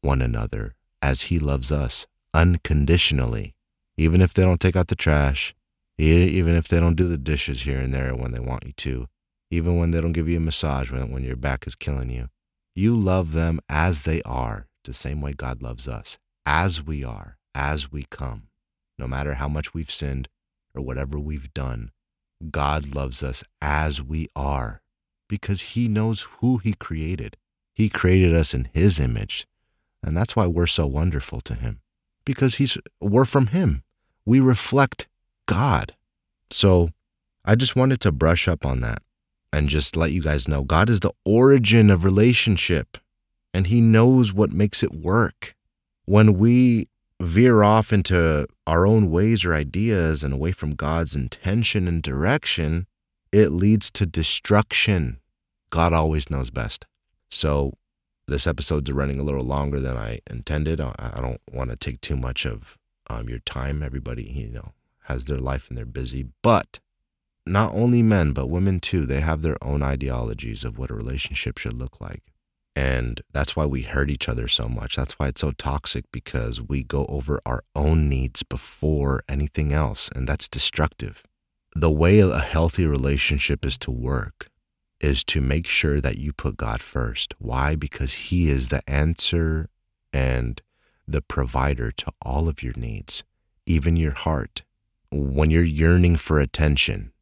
one 0.00 0.22
another 0.22 0.74
as 1.00 1.22
He 1.22 1.38
loves 1.38 1.70
us 1.70 2.06
unconditionally, 2.34 3.54
even 3.96 4.20
if 4.20 4.32
they 4.32 4.42
don't 4.42 4.60
take 4.60 4.76
out 4.76 4.88
the 4.88 4.94
trash, 4.94 5.54
even 5.98 6.54
if 6.54 6.68
they 6.68 6.80
don't 6.80 6.96
do 6.96 7.06
the 7.06 7.18
dishes 7.18 7.62
here 7.62 7.78
and 7.78 7.92
there 7.92 8.14
when 8.14 8.32
they 8.32 8.40
want 8.40 8.64
you 8.64 8.72
to, 8.72 9.06
even 9.50 9.78
when 9.78 9.90
they 9.90 10.00
don't 10.00 10.12
give 10.12 10.28
you 10.28 10.38
a 10.38 10.40
massage 10.40 10.90
when, 10.90 11.10
when 11.10 11.22
your 11.22 11.36
back 11.36 11.66
is 11.66 11.74
killing 11.74 12.10
you. 12.10 12.28
You 12.74 12.96
love 12.96 13.32
them 13.32 13.60
as 13.68 14.02
they 14.02 14.22
are, 14.22 14.66
the 14.84 14.94
same 14.94 15.20
way 15.20 15.34
God 15.34 15.62
loves 15.62 15.86
us, 15.86 16.16
as 16.46 16.82
we 16.82 17.04
are, 17.04 17.36
as 17.54 17.92
we 17.92 18.06
come. 18.10 18.48
No 18.98 19.06
matter 19.06 19.34
how 19.34 19.48
much 19.48 19.74
we've 19.74 19.90
sinned 19.90 20.28
or 20.74 20.82
whatever 20.82 21.18
we've 21.18 21.52
done, 21.52 21.90
God 22.50 22.94
loves 22.94 23.22
us 23.22 23.44
as 23.60 24.02
we 24.02 24.28
are 24.34 24.82
because 25.28 25.62
He 25.62 25.88
knows 25.88 26.22
who 26.38 26.58
He 26.58 26.74
created. 26.74 27.36
He 27.74 27.88
created 27.88 28.34
us 28.34 28.52
in 28.52 28.68
His 28.72 28.98
image. 28.98 29.46
And 30.02 30.16
that's 30.16 30.34
why 30.34 30.46
we're 30.46 30.66
so 30.66 30.86
wonderful 30.86 31.40
to 31.42 31.54
Him 31.54 31.80
because 32.24 32.56
he's, 32.56 32.76
we're 33.00 33.24
from 33.24 33.48
Him. 33.48 33.82
We 34.24 34.40
reflect 34.40 35.08
God. 35.46 35.94
So 36.50 36.90
I 37.44 37.54
just 37.54 37.76
wanted 37.76 38.00
to 38.00 38.12
brush 38.12 38.48
up 38.48 38.66
on 38.66 38.80
that 38.80 39.02
and 39.52 39.68
just 39.68 39.96
let 39.96 40.12
you 40.12 40.22
guys 40.22 40.48
know 40.48 40.64
God 40.64 40.88
is 40.88 41.00
the 41.00 41.12
origin 41.24 41.90
of 41.90 42.04
relationship 42.04 42.98
and 43.54 43.66
He 43.66 43.80
knows 43.80 44.32
what 44.32 44.52
makes 44.52 44.82
it 44.82 44.92
work. 44.92 45.54
When 46.04 46.34
we 46.34 46.88
veer 47.22 47.62
off 47.62 47.92
into 47.92 48.46
our 48.66 48.86
own 48.86 49.10
ways 49.10 49.44
or 49.44 49.54
ideas 49.54 50.24
and 50.24 50.34
away 50.34 50.52
from 50.52 50.74
God's 50.74 51.14
intention 51.14 51.86
and 51.86 52.02
direction, 52.02 52.86
it 53.30 53.48
leads 53.48 53.90
to 53.92 54.06
destruction. 54.06 55.18
God 55.70 55.92
always 55.92 56.30
knows 56.30 56.50
best. 56.50 56.84
So, 57.30 57.74
this 58.28 58.46
episode's 58.46 58.90
running 58.92 59.18
a 59.18 59.24
little 59.24 59.44
longer 59.44 59.80
than 59.80 59.96
I 59.96 60.20
intended. 60.30 60.80
I 60.80 61.18
don't 61.20 61.40
want 61.50 61.70
to 61.70 61.76
take 61.76 62.00
too 62.00 62.16
much 62.16 62.46
of 62.46 62.78
um, 63.10 63.28
your 63.28 63.40
time. 63.40 63.82
Everybody, 63.82 64.24
you 64.24 64.48
know, 64.48 64.72
has 65.04 65.24
their 65.24 65.38
life 65.38 65.68
and 65.68 65.76
they're 65.76 65.84
busy. 65.84 66.26
But 66.42 66.78
not 67.46 67.74
only 67.74 68.02
men, 68.02 68.32
but 68.32 68.48
women 68.48 68.80
too, 68.80 69.06
they 69.06 69.20
have 69.20 69.42
their 69.42 69.62
own 69.62 69.82
ideologies 69.82 70.64
of 70.64 70.78
what 70.78 70.90
a 70.90 70.94
relationship 70.94 71.58
should 71.58 71.74
look 71.74 72.00
like. 72.00 72.31
And 72.82 73.20
that's 73.32 73.54
why 73.54 73.64
we 73.64 73.82
hurt 73.82 74.10
each 74.10 74.28
other 74.28 74.48
so 74.48 74.68
much. 74.68 74.96
That's 74.96 75.12
why 75.12 75.28
it's 75.28 75.40
so 75.40 75.52
toxic 75.52 76.04
because 76.10 76.60
we 76.60 76.82
go 76.82 77.06
over 77.08 77.40
our 77.46 77.62
own 77.76 78.08
needs 78.08 78.42
before 78.42 79.22
anything 79.28 79.72
else, 79.72 80.10
and 80.16 80.26
that's 80.26 80.48
destructive. 80.48 81.22
The 81.76 81.92
way 81.92 82.18
a 82.18 82.40
healthy 82.40 82.84
relationship 82.84 83.64
is 83.64 83.78
to 83.78 83.92
work 83.92 84.48
is 85.00 85.22
to 85.26 85.40
make 85.40 85.68
sure 85.68 86.00
that 86.00 86.18
you 86.18 86.32
put 86.32 86.56
God 86.56 86.82
first. 86.82 87.36
Why? 87.38 87.76
Because 87.76 88.14
He 88.14 88.50
is 88.50 88.70
the 88.70 88.82
answer 88.90 89.68
and 90.12 90.60
the 91.06 91.22
provider 91.22 91.92
to 91.92 92.12
all 92.20 92.48
of 92.48 92.64
your 92.64 92.74
needs, 92.76 93.22
even 93.64 93.94
your 93.94 94.14
heart. 94.14 94.64
When 95.12 95.50
you're 95.50 95.62
yearning 95.62 96.16
for 96.16 96.40
attention, 96.40 97.12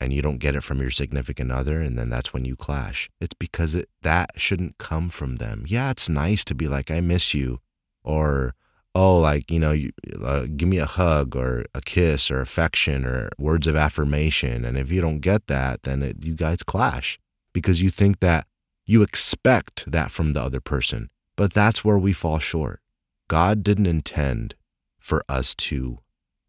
and 0.00 0.12
you 0.12 0.22
don't 0.22 0.38
get 0.38 0.54
it 0.54 0.62
from 0.62 0.80
your 0.80 0.90
significant 0.90 1.50
other 1.50 1.80
and 1.80 1.98
then 1.98 2.10
that's 2.10 2.32
when 2.32 2.44
you 2.44 2.56
clash. 2.56 3.08
It's 3.20 3.34
because 3.34 3.74
it, 3.74 3.88
that 4.02 4.32
shouldn't 4.36 4.78
come 4.78 5.08
from 5.08 5.36
them. 5.36 5.64
Yeah 5.66 5.90
it's 5.90 6.08
nice 6.08 6.44
to 6.44 6.54
be 6.54 6.68
like 6.68 6.90
i 6.90 7.00
miss 7.00 7.34
you 7.34 7.60
or 8.02 8.54
oh 8.94 9.16
like 9.18 9.50
you 9.50 9.58
know 9.58 9.72
you, 9.72 9.92
uh, 10.22 10.46
give 10.56 10.68
me 10.68 10.78
a 10.78 10.86
hug 10.86 11.34
or 11.34 11.64
a 11.74 11.80
kiss 11.80 12.30
or 12.30 12.40
affection 12.40 13.04
or 13.04 13.30
words 13.38 13.66
of 13.66 13.76
affirmation. 13.76 14.64
And 14.64 14.76
if 14.76 14.90
you 14.90 15.00
don't 15.00 15.20
get 15.20 15.46
that 15.46 15.82
then 15.84 16.02
it, 16.02 16.24
you 16.24 16.34
guys 16.34 16.62
clash 16.62 17.18
because 17.52 17.82
you 17.82 17.90
think 17.90 18.20
that 18.20 18.46
you 18.86 19.02
expect 19.02 19.90
that 19.90 20.10
from 20.10 20.32
the 20.32 20.42
other 20.42 20.60
person. 20.60 21.08
But 21.36 21.52
that's 21.52 21.84
where 21.84 21.98
we 21.98 22.12
fall 22.12 22.38
short. 22.38 22.80
God 23.28 23.62
didn't 23.62 23.86
intend 23.86 24.54
for 24.98 25.24
us 25.28 25.54
to 25.54 25.98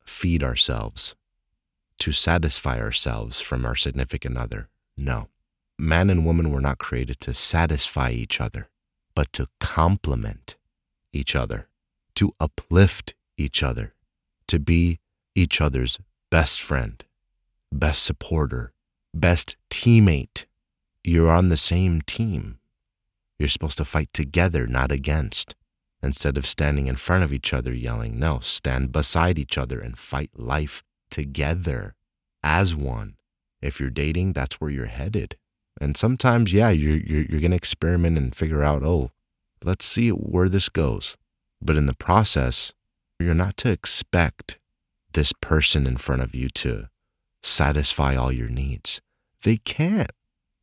feed 0.04 0.44
ourselves 0.44 1.16
to 2.00 2.12
satisfy 2.12 2.80
ourselves 2.80 3.42
from 3.42 3.66
our 3.66 3.76
significant 3.76 4.38
other. 4.38 4.70
No. 4.98 5.30
Man 5.78 6.10
and 6.10 6.26
woman 6.26 6.52
were 6.52 6.62
not 6.62 6.78
created 6.78 7.20
to 7.22 7.34
satisfy 7.34 8.12
each 8.12 8.40
other, 8.40 8.70
but 9.14 9.32
to 9.34 9.48
complement 9.60 10.56
each 11.12 11.36
other, 11.36 11.68
to 12.16 12.34
uplift 12.40 13.14
each 13.38 13.62
other, 13.62 13.94
to 14.48 14.60
be 14.60 15.00
each 15.36 15.60
other's 15.60 16.00
best 16.30 16.62
friend, 16.62 17.04
best 17.72 18.04
supporter, 18.04 18.72
best 19.14 19.58
teammate. 19.70 20.46
You're 21.04 21.32
on 21.32 21.50
the 21.50 21.58
same 21.58 22.02
team. 22.02 22.60
You're 23.38 23.50
supposed 23.50 23.78
to 23.78 23.86
fight 23.86 24.10
together, 24.14 24.66
not 24.66 24.92
against. 24.92 25.56
Instead 26.02 26.38
of 26.38 26.46
standing 26.46 26.88
in 26.88 26.96
front 26.96 27.24
of 27.24 27.34
each 27.34 27.54
other 27.54 27.76
yelling, 27.76 28.18
no, 28.18 28.40
stand 28.40 28.92
beside 28.92 29.38
each 29.38 29.58
other 29.58 29.80
and 29.80 29.98
fight 29.98 30.30
life 30.36 30.84
together 31.10 31.96
as 32.44 32.76
one. 32.76 33.16
If 33.62 33.80
you're 33.80 33.90
dating, 33.90 34.34
that's 34.34 34.62
where 34.62 34.70
you're 34.70 34.86
headed. 34.86 35.38
And 35.82 35.98
sometimes, 35.98 36.54
yeah, 36.54 36.70
you're, 36.70 36.98
you're, 36.98 37.24
you're 37.24 37.42
going 37.42 37.52
to 37.52 37.58
experiment 37.58 38.18
and 38.18 38.36
figure 38.36 38.64
out, 38.64 38.84
oh, 38.84 39.12
let's 39.64 39.86
see 39.86 40.10
where 40.10 40.48
this 40.48 40.70
goes. 40.70 41.18
But 41.62 41.78
in 41.78 41.86
the 41.86 41.96
process, 41.96 42.74
you're 43.20 43.34
not 43.34 43.58
to 43.58 43.72
expect 43.72 44.60
this 45.14 45.34
person 45.34 45.88
in 45.88 45.98
front 45.98 46.22
of 46.22 46.36
you 46.36 46.50
to 46.50 46.90
satisfy 47.42 48.16
all 48.16 48.32
your 48.32 48.50
needs. 48.50 49.02
They 49.44 49.58
can't. 49.58 50.12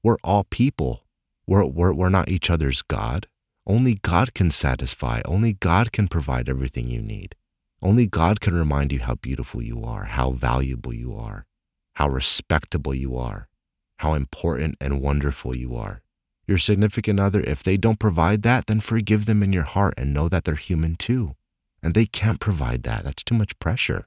We're 0.02 0.18
all 0.22 0.44
people. 0.44 1.04
We're, 1.46 1.64
we're, 1.64 1.92
we're 1.92 2.08
not 2.08 2.28
each 2.28 2.50
other's 2.50 2.82
God. 2.82 3.26
Only 3.66 3.94
God 3.94 4.34
can 4.34 4.50
satisfy. 4.50 5.22
Only 5.24 5.52
God 5.52 5.92
can 5.92 6.08
provide 6.08 6.48
everything 6.48 6.88
you 6.88 7.00
need. 7.00 7.34
Only 7.82 8.06
God 8.06 8.40
can 8.40 8.54
remind 8.54 8.92
you 8.92 9.00
how 9.00 9.16
beautiful 9.16 9.60
you 9.60 9.82
are, 9.82 10.04
how 10.04 10.30
valuable 10.30 10.94
you 10.94 11.16
are, 11.16 11.46
how 11.94 12.08
respectable 12.08 12.94
you 12.94 13.16
are, 13.16 13.48
how 13.96 14.14
important 14.14 14.76
and 14.80 15.02
wonderful 15.02 15.54
you 15.56 15.74
are. 15.74 16.00
Your 16.46 16.58
significant 16.58 17.18
other, 17.18 17.40
if 17.40 17.62
they 17.62 17.76
don't 17.76 17.98
provide 17.98 18.42
that, 18.42 18.66
then 18.66 18.80
forgive 18.80 19.26
them 19.26 19.42
in 19.42 19.52
your 19.52 19.64
heart 19.64 19.94
and 19.96 20.14
know 20.14 20.28
that 20.28 20.44
they're 20.44 20.54
human 20.54 20.94
too. 20.94 21.34
And 21.82 21.94
they 21.94 22.06
can't 22.06 22.38
provide 22.38 22.84
that. 22.84 23.02
That's 23.02 23.24
too 23.24 23.34
much 23.34 23.58
pressure. 23.58 24.06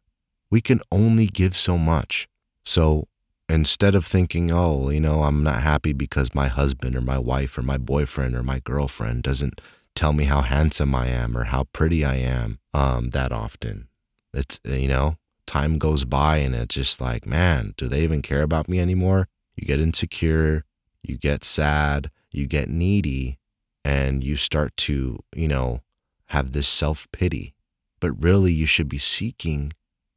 We 0.50 0.62
can 0.62 0.80
only 0.90 1.28
give 1.28 1.58
so 1.58 1.78
much. 1.78 2.30
So 2.64 3.10
instead 3.50 3.94
of 3.94 4.06
thinking, 4.06 4.52
oh, 4.52 4.90
you 4.90 5.02
know, 5.02 5.24
I'm 5.24 5.44
not 5.44 5.62
happy 5.62 5.92
because 5.92 6.34
my 6.34 6.48
husband 6.48 6.96
or 6.96 7.02
my 7.02 7.20
wife 7.20 7.58
or 7.58 7.62
my 7.62 7.78
boyfriend 7.78 8.36
or 8.36 8.44
my 8.44 8.60
girlfriend 8.60 9.24
doesn't 9.24 9.60
tell 9.96 10.14
me 10.14 10.26
how 10.26 10.42
handsome 10.42 10.94
I 10.94 11.08
am 11.08 11.38
or 11.38 11.46
how 11.46 11.66
pretty 11.74 12.06
I 12.06 12.16
am 12.16 12.60
um, 12.74 13.10
that 13.12 13.32
often. 13.32 13.88
It's, 14.34 14.60
you 14.64 14.88
know, 14.88 15.18
time 15.48 15.78
goes 15.78 16.06
by 16.06 16.38
and 16.38 16.54
it's 16.54 16.76
just 16.76 17.00
like, 17.00 17.26
man, 17.26 17.74
do 17.78 17.88
they 17.88 18.04
even 18.04 18.22
care 18.22 18.42
about 18.42 18.68
me 18.68 18.80
anymore? 18.80 19.28
You 19.56 19.66
get 19.66 19.80
insecure, 19.80 20.66
you 21.02 21.18
get 21.18 21.44
sad, 21.44 22.12
you 22.32 22.46
get 22.46 22.70
needy, 22.70 23.40
and 23.86 24.24
you 24.24 24.36
start 24.36 24.76
to, 24.78 25.20
you 25.34 25.48
know, 25.48 25.82
have 26.28 26.52
this 26.52 26.68
self 26.68 27.08
pity. 27.12 27.54
But 28.02 28.12
really, 28.22 28.52
you 28.52 28.66
should 28.66 28.90
be 28.90 28.98
seeking 28.98 29.72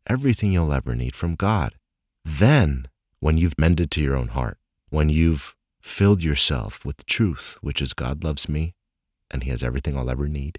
everything 0.07 0.53
you'll 0.53 0.73
ever 0.73 0.97
need 0.97 1.15
from 1.15 1.37
God. 1.37 1.75
Then, 2.25 2.87
when 3.21 3.39
you've 3.39 3.59
mended 3.59 3.91
to 3.93 4.03
your 4.03 4.17
own 4.17 4.29
heart, 4.29 4.59
when 4.91 5.09
you've 5.09 5.55
filled 5.81 6.23
yourself 6.23 6.85
with 6.85 7.07
truth, 7.07 7.57
which 7.61 7.81
is 7.81 7.95
God 7.95 8.25
loves 8.25 8.49
me 8.49 8.75
and 9.31 9.43
He 9.43 9.51
has 9.51 9.63
everything 9.63 9.97
I'll 9.97 10.11
ever 10.11 10.29
need, 10.29 10.59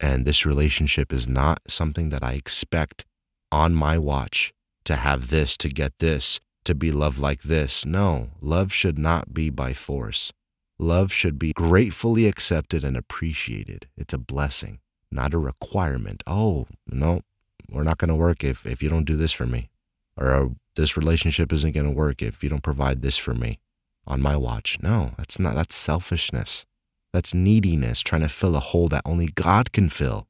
and 0.00 0.24
this 0.24 0.44
relationship 0.46 1.12
is 1.12 1.28
not 1.28 1.60
something 1.68 2.08
that 2.10 2.22
I 2.22 2.32
expect 2.32 3.04
on 3.50 3.74
my 3.74 3.98
watch 3.98 4.52
to 4.84 4.96
have 4.96 5.28
this, 5.28 5.56
to 5.58 5.68
get 5.68 5.98
this, 5.98 6.40
to 6.64 6.74
be 6.74 6.90
loved 6.90 7.18
like 7.18 7.42
this. 7.42 7.84
No, 7.84 8.30
love 8.40 8.72
should 8.72 8.98
not 8.98 9.32
be 9.34 9.50
by 9.50 9.72
force. 9.72 10.32
Love 10.78 11.12
should 11.12 11.38
be 11.38 11.52
gratefully 11.52 12.26
accepted 12.26 12.82
and 12.82 12.96
appreciated. 12.96 13.86
It's 13.96 14.14
a 14.14 14.18
blessing, 14.18 14.80
not 15.10 15.34
a 15.34 15.38
requirement. 15.38 16.22
Oh, 16.26 16.66
no, 16.86 17.22
we're 17.70 17.84
not 17.84 17.98
going 17.98 18.08
to 18.08 18.14
work 18.14 18.42
if, 18.42 18.66
if 18.66 18.82
you 18.82 18.88
don't 18.88 19.04
do 19.04 19.16
this 19.16 19.32
for 19.32 19.46
me. 19.46 19.70
Or 20.16 20.32
uh, 20.32 20.48
this 20.74 20.96
relationship 20.96 21.52
isn't 21.52 21.72
going 21.72 21.86
to 21.86 21.92
work 21.92 22.22
if 22.22 22.42
you 22.42 22.48
don't 22.48 22.62
provide 22.62 23.02
this 23.02 23.16
for 23.16 23.34
me 23.34 23.60
on 24.06 24.20
my 24.20 24.36
watch. 24.36 24.78
No, 24.82 25.12
that's 25.16 25.38
not, 25.38 25.54
that's 25.54 25.74
selfishness. 25.74 26.66
That's 27.12 27.34
neediness, 27.34 28.00
trying 28.00 28.22
to 28.22 28.28
fill 28.28 28.56
a 28.56 28.60
hole 28.60 28.88
that 28.88 29.02
only 29.04 29.26
God 29.26 29.72
can 29.72 29.88
fill. 29.90 30.26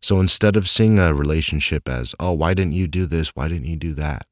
So 0.00 0.20
instead 0.20 0.56
of 0.56 0.68
seeing 0.68 0.98
a 0.98 1.14
relationship 1.14 1.88
as, 1.88 2.14
oh, 2.20 2.32
why 2.32 2.54
didn't 2.54 2.74
you 2.74 2.86
do 2.86 3.06
this? 3.06 3.30
Why 3.30 3.48
didn't 3.48 3.68
you 3.68 3.76
do 3.76 3.94
that? 3.94 4.26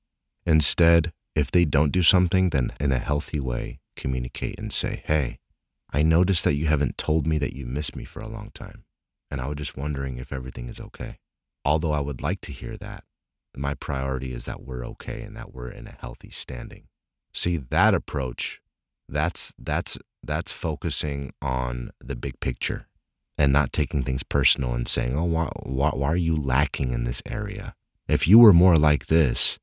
Instead, 0.44 1.12
if 1.34 1.50
they 1.50 1.64
don't 1.64 1.92
do 1.92 2.02
something, 2.02 2.50
then 2.50 2.70
in 2.78 2.92
a 2.92 2.98
healthy 2.98 3.40
way, 3.40 3.78
communicate 3.96 4.58
and 4.58 4.72
say, 4.72 5.02
hey, 5.06 5.38
I 5.92 6.02
noticed 6.02 6.44
that 6.44 6.54
you 6.54 6.66
haven't 6.66 6.98
told 6.98 7.26
me 7.26 7.38
that 7.38 7.54
you 7.54 7.66
miss 7.66 7.94
me 7.94 8.04
for 8.04 8.20
a 8.20 8.28
long 8.28 8.50
time, 8.54 8.84
and 9.30 9.40
I 9.40 9.46
was 9.46 9.56
just 9.56 9.76
wondering 9.76 10.18
if 10.18 10.32
everything 10.32 10.68
is 10.68 10.80
okay. 10.80 11.18
Although 11.64 11.92
I 11.92 12.00
would 12.00 12.22
like 12.22 12.40
to 12.42 12.52
hear 12.52 12.76
that, 12.78 13.04
my 13.56 13.74
priority 13.74 14.32
is 14.32 14.46
that 14.46 14.62
we're 14.62 14.86
okay 14.86 15.22
and 15.22 15.36
that 15.36 15.54
we're 15.54 15.70
in 15.70 15.86
a 15.86 15.96
healthy 16.00 16.30
standing. 16.30 16.88
See 17.32 17.56
that 17.56 17.94
approach, 17.94 18.60
that's 19.08 19.54
that's 19.58 19.98
that's 20.22 20.52
focusing 20.52 21.32
on 21.40 21.90
the 22.00 22.16
big 22.16 22.40
picture 22.40 22.86
and 23.38 23.52
not 23.52 23.72
taking 23.72 24.02
things 24.02 24.22
personal 24.22 24.74
and 24.74 24.86
saying, 24.86 25.18
"Oh, 25.18 25.24
why, 25.24 25.50
why, 25.62 25.90
why 25.90 26.08
are 26.08 26.16
you 26.16 26.36
lacking 26.36 26.90
in 26.90 27.04
this 27.04 27.22
area?" 27.26 27.74
If 28.08 28.28
you 28.28 28.38
were 28.38 28.52
more 28.52 28.76
like 28.76 29.06
this, 29.06 29.58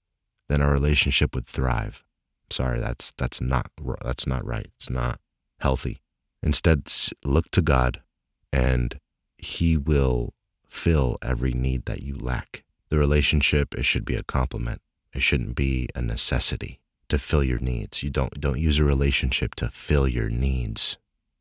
then 0.47 0.61
our 0.61 0.71
relationship 0.71 1.35
would 1.35 1.45
thrive. 1.45 2.03
Sorry, 2.49 2.79
that's 2.79 3.11
that's 3.13 3.39
not 3.39 3.71
that's 4.03 4.27
not 4.27 4.45
right. 4.45 4.67
It's 4.75 4.89
not 4.89 5.19
healthy. 5.59 6.01
Instead, 6.41 6.91
look 7.23 7.51
to 7.51 7.61
God 7.61 8.01
and 8.51 8.99
He 9.37 9.77
will 9.77 10.33
fill 10.67 11.17
every 11.21 11.51
need 11.51 11.85
that 11.85 12.03
you 12.03 12.17
lack. 12.17 12.63
The 12.89 12.97
relationship, 12.97 13.75
it 13.75 13.83
should 13.83 14.05
be 14.05 14.15
a 14.15 14.23
complement. 14.23 14.81
It 15.13 15.21
shouldn't 15.21 15.55
be 15.55 15.87
a 15.95 16.01
necessity 16.01 16.79
to 17.09 17.19
fill 17.19 17.43
your 17.43 17.59
needs. 17.59 18.03
You 18.03 18.09
don't, 18.09 18.39
don't 18.39 18.59
use 18.59 18.79
a 18.79 18.83
relationship 18.83 19.55
to 19.55 19.69
fill 19.69 20.07
your 20.07 20.29
needs. 20.29 20.97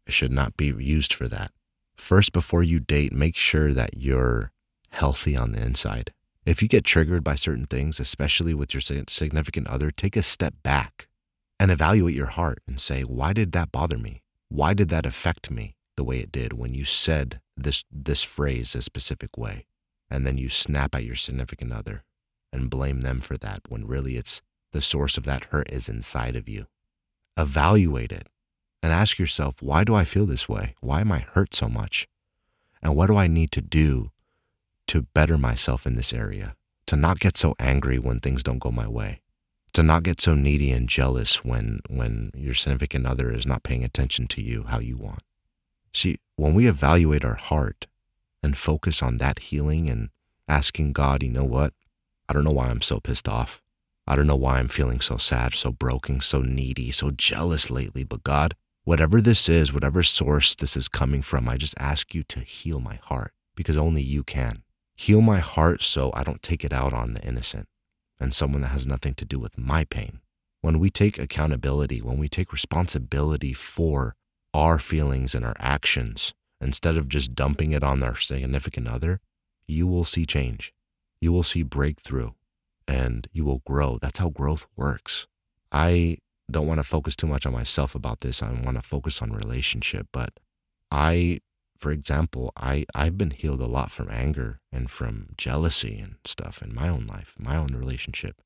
It 0.07 0.13
should 0.13 0.33
not 0.33 0.57
be 0.57 0.67
used 0.67 1.13
for 1.13 1.29
that. 1.29 1.53
First, 1.97 2.33
before 2.33 2.63
you 2.63 2.81
date, 2.81 3.13
make 3.13 3.37
sure 3.37 3.73
that 3.73 3.97
you're 3.97 4.53
healthy 4.91 5.37
on 5.37 5.53
the 5.53 5.63
inside. 5.63 6.13
If 6.47 6.63
you 6.63 6.69
get 6.69 6.85
triggered 6.85 7.23
by 7.23 7.35
certain 7.35 7.67
things, 7.67 8.01
especially 8.01 8.55
with 8.55 8.73
your 8.73 8.81
significant 8.81 9.67
other, 9.67 9.91
take 9.91 10.17
a 10.17 10.23
step 10.23 10.55
back 10.63 11.09
and 11.61 11.71
evaluate 11.71 12.15
your 12.15 12.27
heart 12.27 12.63
and 12.67 12.81
say, 12.81 13.03
why 13.03 13.33
did 13.33 13.53
that 13.53 13.71
bother 13.71 13.99
me? 13.99 14.23
Why 14.49 14.73
did 14.73 14.89
that 14.89 15.05
affect 15.05 15.51
me 15.51 15.75
the 15.97 16.05
way 16.05 16.21
it 16.21 16.33
did 16.33 16.55
when 16.55 16.73
you 16.73 16.85
said 16.85 17.41
this, 17.57 17.85
this 17.91 18.23
phrase 18.23 18.75
a 18.75 18.81
specific 18.81 19.37
way? 19.37 19.67
And 20.11 20.27
then 20.27 20.39
you 20.39 20.49
snap 20.49 20.95
at 20.95 21.05
your 21.05 21.17
significant 21.17 21.73
other 21.73 22.05
and 22.51 22.71
blame 22.71 23.03
them 23.03 23.21
for 23.21 23.37
that 23.37 23.61
when 23.69 23.87
really 23.87 24.17
it's 24.17 24.41
the 24.73 24.81
source 24.81 25.17
of 25.17 25.25
that 25.25 25.45
hurt 25.45 25.71
is 25.71 25.89
inside 25.89 26.37
of 26.37 26.49
you. 26.49 26.67
Evaluate 27.37 28.13
it 28.13 28.29
and 28.83 28.93
ask 28.93 29.19
yourself, 29.19 29.61
why 29.61 29.85
do 29.85 29.95
I 29.95 30.05
feel 30.05 30.27
this 30.27 30.49
way? 30.49 30.75
Why 30.81 31.01
am 31.01 31.13
I 31.13 31.21
hurt 31.21 31.55
so 31.55 31.69
much? 31.69 32.09
And 32.83 32.95
what 32.95 33.07
do 33.07 33.17
I 33.17 33.27
need 33.27 33.51
to 33.53 33.61
do 33.61 34.11
to 34.89 35.03
better 35.03 35.39
myself 35.39 35.87
in 35.87 35.97
this 35.97 36.13
area? 36.13 36.55
To 36.87 36.97
not 36.97 37.21
get 37.21 37.37
so 37.37 37.55
angry 37.59 37.99
when 37.99 38.21
things 38.21 38.43
don't 38.43 38.61
go 38.61 38.71
my 38.71 38.89
way? 38.89 39.21
to 39.79 39.83
not 39.85 40.03
get 40.03 40.21
so 40.21 40.35
needy 40.35 40.73
and 40.73 40.89
jealous 40.89 41.45
when 41.45 41.79
when 41.89 42.33
your 42.35 42.53
significant 42.53 43.07
other 43.07 43.33
is 43.33 43.47
not 43.47 43.63
paying 43.63 43.85
attention 43.85 44.27
to 44.27 44.43
you 44.43 44.65
how 44.65 44.81
you 44.81 44.97
want. 44.97 45.23
See, 45.93 46.19
when 46.35 46.53
we 46.55 46.67
evaluate 46.67 47.25
our 47.25 47.37
heart 47.37 47.87
and 48.43 48.57
focus 48.57 49.05
on 49.05 49.19
that 49.19 49.39
healing 49.39 49.89
and 49.89 50.11
asking 50.49 50.95
God, 50.95 51.23
you 51.23 51.31
know 51.31 51.45
what? 51.45 51.75
I 52.29 52.33
don't 52.33 52.43
know 52.43 52.51
why 52.51 52.69
I'm 52.69 52.81
so 52.81 52.99
pissed 52.99 53.29
off. 53.29 53.63
I 54.11 54.17
don't 54.17 54.27
know 54.27 54.37
why 54.37 54.59
I'm 54.59 54.69
feeling 54.69 55.01
so 55.01 55.19
sad, 55.19 55.53
so 55.53 55.71
broken, 55.71 56.23
so 56.23 56.41
needy, 56.41 56.91
so 56.91 57.11
jealous 57.11 57.71
lately, 57.71 58.05
but 58.05 58.25
God, 58.25 58.55
whatever 58.85 59.21
this 59.21 59.51
is, 59.51 59.75
whatever 59.75 60.03
source 60.03 60.55
this 60.55 60.79
is 60.79 60.89
coming 60.89 61.21
from, 61.21 61.47
I 61.47 61.59
just 61.59 61.75
ask 61.79 62.15
you 62.15 62.23
to 62.23 62.41
heal 62.41 62.81
my 62.81 62.95
heart 63.03 63.33
because 63.55 63.77
only 63.77 64.01
you 64.01 64.25
can. 64.25 64.63
Heal 64.97 65.21
my 65.21 65.41
heart 65.41 65.83
so 65.83 66.11
I 66.15 66.25
don't 66.25 66.43
take 66.43 66.65
it 66.65 66.73
out 66.73 66.95
on 66.95 67.13
the 67.13 67.21
innocent 67.21 67.69
and 68.19 68.33
someone 68.33 68.63
that 68.63 68.69
has 68.69 68.87
nothing 68.87 69.13
to 69.13 69.27
do 69.27 69.39
with 69.39 69.59
my 69.59 69.85
pain. 69.85 70.21
When 70.63 70.79
we 70.79 70.89
take 70.89 71.19
accountability, 71.19 72.01
when 72.01 72.17
we 72.17 72.31
take 72.31 72.51
responsibility 72.51 73.53
for 73.53 74.17
our 74.55 74.79
feelings 74.79 75.35
and 75.35 75.45
our 75.45 75.55
actions, 75.59 76.33
instead 76.63 76.97
of 76.97 77.11
just 77.11 77.35
dumping 77.35 77.73
it 77.73 77.85
on 77.85 78.03
our 78.03 78.17
significant 78.17 78.89
other, 78.89 79.21
you 79.67 79.87
will 79.87 80.05
see 80.05 80.25
change. 80.25 80.73
You 81.21 81.31
will 81.31 81.43
see 81.43 81.63
breakthrough 81.63 82.31
and 82.89 83.29
you 83.33 83.45
will 83.45 83.63
grow. 83.65 83.99
That's 84.01 84.19
how 84.19 84.31
growth 84.31 84.67
works. 84.77 85.27
I 85.71 86.19
don't 86.51 86.67
want 86.67 86.79
to 86.79 86.85
focus 86.85 87.15
too 87.15 87.27
much 87.27 87.45
on 87.47 87.53
myself 87.53 87.95
about 87.95 88.21
this. 88.21 88.43
I 88.43 88.51
want 88.51 88.77
to 88.77 88.83
focus 88.83 89.21
on 89.21 89.33
relationship, 89.33 90.09
but 90.13 90.31
I 90.91 91.41
for 91.79 91.93
example, 91.93 92.53
I, 92.57 92.87
I've 92.95 93.17
been 93.17 93.31
healed 93.31 93.61
a 93.61 93.67
lot 93.67 93.93
from 93.93 94.11
anger 94.11 94.59
and 94.73 94.91
from 94.91 95.29
jealousy 95.37 95.99
and 96.01 96.17
stuff 96.25 96.61
in 96.61 96.75
my 96.75 96.89
own 96.89 97.07
life, 97.07 97.37
my 97.39 97.57
own 97.57 97.69
relationship. 97.69 98.43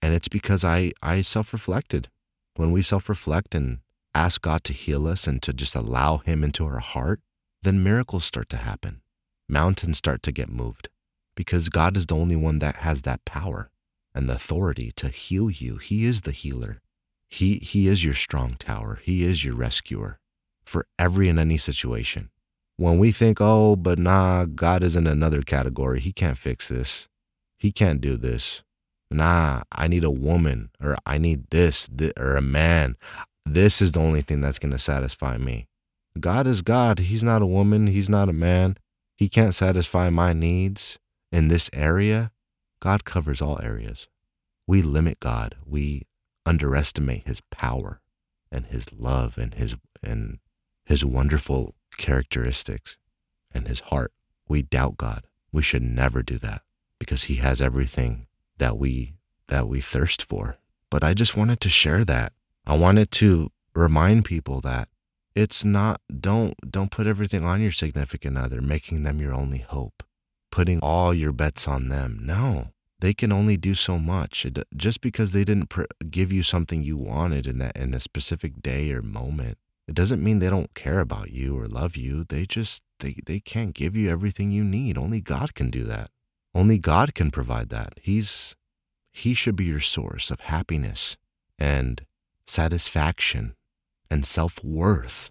And 0.00 0.14
it's 0.14 0.28
because 0.28 0.64
I, 0.64 0.92
I 1.02 1.22
self 1.22 1.52
reflected. 1.52 2.08
When 2.54 2.70
we 2.70 2.82
self 2.82 3.08
reflect 3.08 3.54
and 3.54 3.78
ask 4.14 4.40
God 4.40 4.62
to 4.64 4.72
heal 4.72 5.08
us 5.08 5.26
and 5.26 5.42
to 5.42 5.52
just 5.52 5.74
allow 5.74 6.18
Him 6.18 6.44
into 6.44 6.64
our 6.64 6.78
heart, 6.78 7.20
then 7.62 7.82
miracles 7.82 8.24
start 8.24 8.48
to 8.50 8.56
happen. 8.58 9.00
Mountains 9.48 9.98
start 9.98 10.22
to 10.22 10.32
get 10.32 10.48
moved 10.48 10.88
because 11.34 11.68
God 11.68 11.96
is 11.96 12.06
the 12.06 12.16
only 12.16 12.36
one 12.36 12.60
that 12.60 12.76
has 12.76 13.02
that 13.02 13.24
power 13.24 13.70
and 14.18 14.28
the 14.28 14.34
authority 14.34 14.90
to 14.96 15.08
heal 15.08 15.48
you. 15.48 15.76
He 15.76 16.04
is 16.04 16.22
the 16.22 16.32
healer. 16.32 16.80
He, 17.28 17.58
he 17.58 17.86
is 17.86 18.04
your 18.04 18.14
strong 18.14 18.56
tower. 18.58 18.98
He 19.04 19.22
is 19.22 19.44
your 19.44 19.54
rescuer 19.54 20.18
for 20.64 20.86
every 20.98 21.28
and 21.28 21.38
any 21.38 21.56
situation 21.56 22.30
when 22.76 22.98
we 22.98 23.12
think, 23.12 23.38
oh, 23.40 23.76
but 23.76 23.96
nah, 23.96 24.44
God 24.44 24.82
is 24.82 24.96
in 24.96 25.06
another 25.06 25.42
category. 25.42 26.00
He 26.00 26.12
can't 26.12 26.36
fix 26.36 26.66
this. 26.66 27.06
He 27.58 27.70
can't 27.70 28.00
do 28.00 28.16
this. 28.16 28.64
Nah, 29.08 29.62
I 29.70 29.86
need 29.86 30.02
a 30.02 30.10
woman 30.10 30.70
or 30.82 30.96
I 31.06 31.18
need 31.18 31.50
this, 31.50 31.88
this 31.90 32.12
or 32.18 32.34
a 32.36 32.42
man. 32.42 32.96
This 33.46 33.80
is 33.80 33.92
the 33.92 34.00
only 34.00 34.22
thing 34.22 34.40
that's 34.40 34.58
going 34.58 34.72
to 34.72 34.80
satisfy 34.80 35.38
me. 35.38 35.68
God 36.18 36.48
is 36.48 36.62
God. 36.62 36.98
He's 36.98 37.22
not 37.22 37.40
a 37.40 37.46
woman. 37.46 37.86
He's 37.86 38.08
not 38.08 38.28
a 38.28 38.32
man. 38.32 38.78
He 39.16 39.28
can't 39.28 39.54
satisfy 39.54 40.10
my 40.10 40.32
needs 40.32 40.98
in 41.30 41.46
this 41.46 41.70
area. 41.72 42.32
God 42.80 43.04
covers 43.04 43.40
all 43.42 43.60
areas. 43.62 44.08
We 44.66 44.82
limit 44.82 45.20
God. 45.20 45.56
We 45.66 46.06
underestimate 46.46 47.26
his 47.26 47.40
power 47.50 48.00
and 48.50 48.66
his 48.66 48.92
love 48.92 49.38
and 49.38 49.54
his 49.54 49.76
and 50.02 50.38
his 50.84 51.04
wonderful 51.04 51.74
characteristics 51.96 52.98
and 53.52 53.68
his 53.68 53.80
heart. 53.80 54.12
We 54.48 54.62
doubt 54.62 54.96
God. 54.96 55.24
We 55.52 55.62
should 55.62 55.82
never 55.82 56.22
do 56.22 56.38
that 56.38 56.62
because 56.98 57.24
he 57.24 57.36
has 57.36 57.60
everything 57.60 58.26
that 58.58 58.78
we 58.78 59.14
that 59.48 59.68
we 59.68 59.80
thirst 59.80 60.22
for. 60.28 60.58
But 60.90 61.04
I 61.04 61.14
just 61.14 61.36
wanted 61.36 61.60
to 61.60 61.68
share 61.68 62.04
that. 62.04 62.32
I 62.66 62.76
wanted 62.76 63.10
to 63.12 63.50
remind 63.74 64.24
people 64.24 64.60
that 64.62 64.88
It's 65.34 65.64
not 65.64 66.00
don't 66.08 66.54
don't 66.68 66.90
put 66.90 67.06
everything 67.06 67.44
on 67.44 67.60
your 67.60 67.70
significant 67.70 68.36
other, 68.36 68.60
making 68.60 69.04
them 69.04 69.20
your 69.20 69.32
only 69.32 69.58
hope. 69.58 70.02
Putting 70.50 70.80
all 70.80 71.12
your 71.12 71.32
bets 71.32 71.68
on 71.68 71.88
them. 71.88 72.20
No. 72.22 72.68
They 73.00 73.14
can 73.14 73.30
only 73.30 73.56
do 73.56 73.74
so 73.74 73.98
much. 73.98 74.44
It, 74.44 74.58
just 74.76 75.00
because 75.00 75.32
they 75.32 75.44
didn't 75.44 75.68
pr- 75.68 75.84
give 76.10 76.32
you 76.32 76.42
something 76.42 76.82
you 76.82 76.96
wanted 76.96 77.46
in 77.46 77.58
that 77.58 77.76
in 77.76 77.94
a 77.94 78.00
specific 78.00 78.60
day 78.60 78.90
or 78.92 79.02
moment, 79.02 79.58
it 79.86 79.94
doesn't 79.94 80.22
mean 80.22 80.38
they 80.38 80.50
don't 80.50 80.74
care 80.74 81.00
about 81.00 81.30
you 81.30 81.58
or 81.58 81.66
love 81.66 81.96
you. 81.96 82.24
They 82.24 82.44
just 82.44 82.82
they 82.98 83.16
they 83.24 83.40
can't 83.40 83.74
give 83.74 83.94
you 83.94 84.10
everything 84.10 84.50
you 84.50 84.64
need. 84.64 84.98
Only 84.98 85.20
God 85.20 85.54
can 85.54 85.70
do 85.70 85.84
that. 85.84 86.10
Only 86.54 86.78
God 86.78 87.14
can 87.14 87.30
provide 87.30 87.68
that. 87.70 87.94
He's 88.02 88.56
he 89.12 89.34
should 89.34 89.56
be 89.56 89.66
your 89.66 89.80
source 89.80 90.30
of 90.30 90.40
happiness 90.40 91.16
and 91.58 92.04
satisfaction 92.46 93.54
and 94.10 94.26
self-worth. 94.26 95.30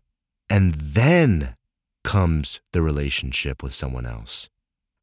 And 0.50 0.76
then 0.76 1.56
comes 2.04 2.62
the 2.72 2.82
relationship 2.82 3.62
with 3.62 3.74
someone 3.74 4.06
else. 4.06 4.50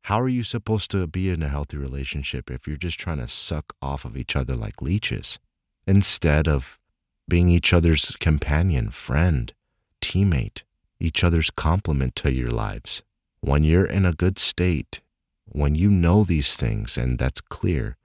How 0.09 0.21
are 0.21 0.29
you 0.29 0.43
supposed 0.43 0.91
to 0.91 1.07
be 1.07 1.31
in 1.31 1.43
a 1.43 1.49
healthy 1.49 1.79
relationship 1.79 2.51
if 2.51 2.69
you're 2.69 2.77
just 2.77 3.01
trying 3.01 3.21
to 3.21 3.27
suck 3.27 3.75
off 3.81 4.05
of 4.05 4.19
each 4.19 4.37
other 4.37 4.55
like 4.55 4.83
leeches 4.83 5.39
instead 5.87 6.47
of 6.47 6.79
being 7.27 7.49
each 7.49 7.73
other's 7.73 8.15
companion, 8.21 8.91
friend, 8.91 9.55
teammate, 10.03 10.63
each 11.01 11.25
other's 11.25 11.49
complement 11.49 12.15
to 12.17 12.31
your 12.31 12.51
lives? 12.51 13.03
When 13.41 13.65
you're 13.65 13.87
in 13.87 14.05
a 14.05 14.13
good 14.13 14.39
state, 14.39 15.01
when 15.47 15.75
you 15.75 15.89
know 15.89 16.23
these 16.23 16.55
things 16.55 16.99
and 16.99 17.19
that's 17.19 17.41
clear, 17.41 17.97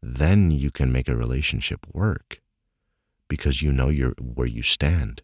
then 0.00 0.52
you 0.52 0.70
can 0.70 0.92
make 0.92 1.08
a 1.08 1.16
relationship 1.16 1.88
work 1.92 2.40
because 3.26 3.62
you 3.62 3.72
know 3.72 3.88
your 3.88 4.12
where 4.20 4.46
you 4.46 4.62
stand. 4.62 5.22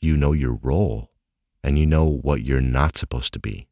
You 0.00 0.16
know 0.16 0.32
your 0.32 0.60
role 0.62 1.10
and 1.64 1.76
you 1.76 1.86
know 1.86 2.04
what 2.04 2.42
you're 2.44 2.60
not 2.60 2.96
supposed 2.96 3.32
to 3.32 3.40
be, 3.40 3.66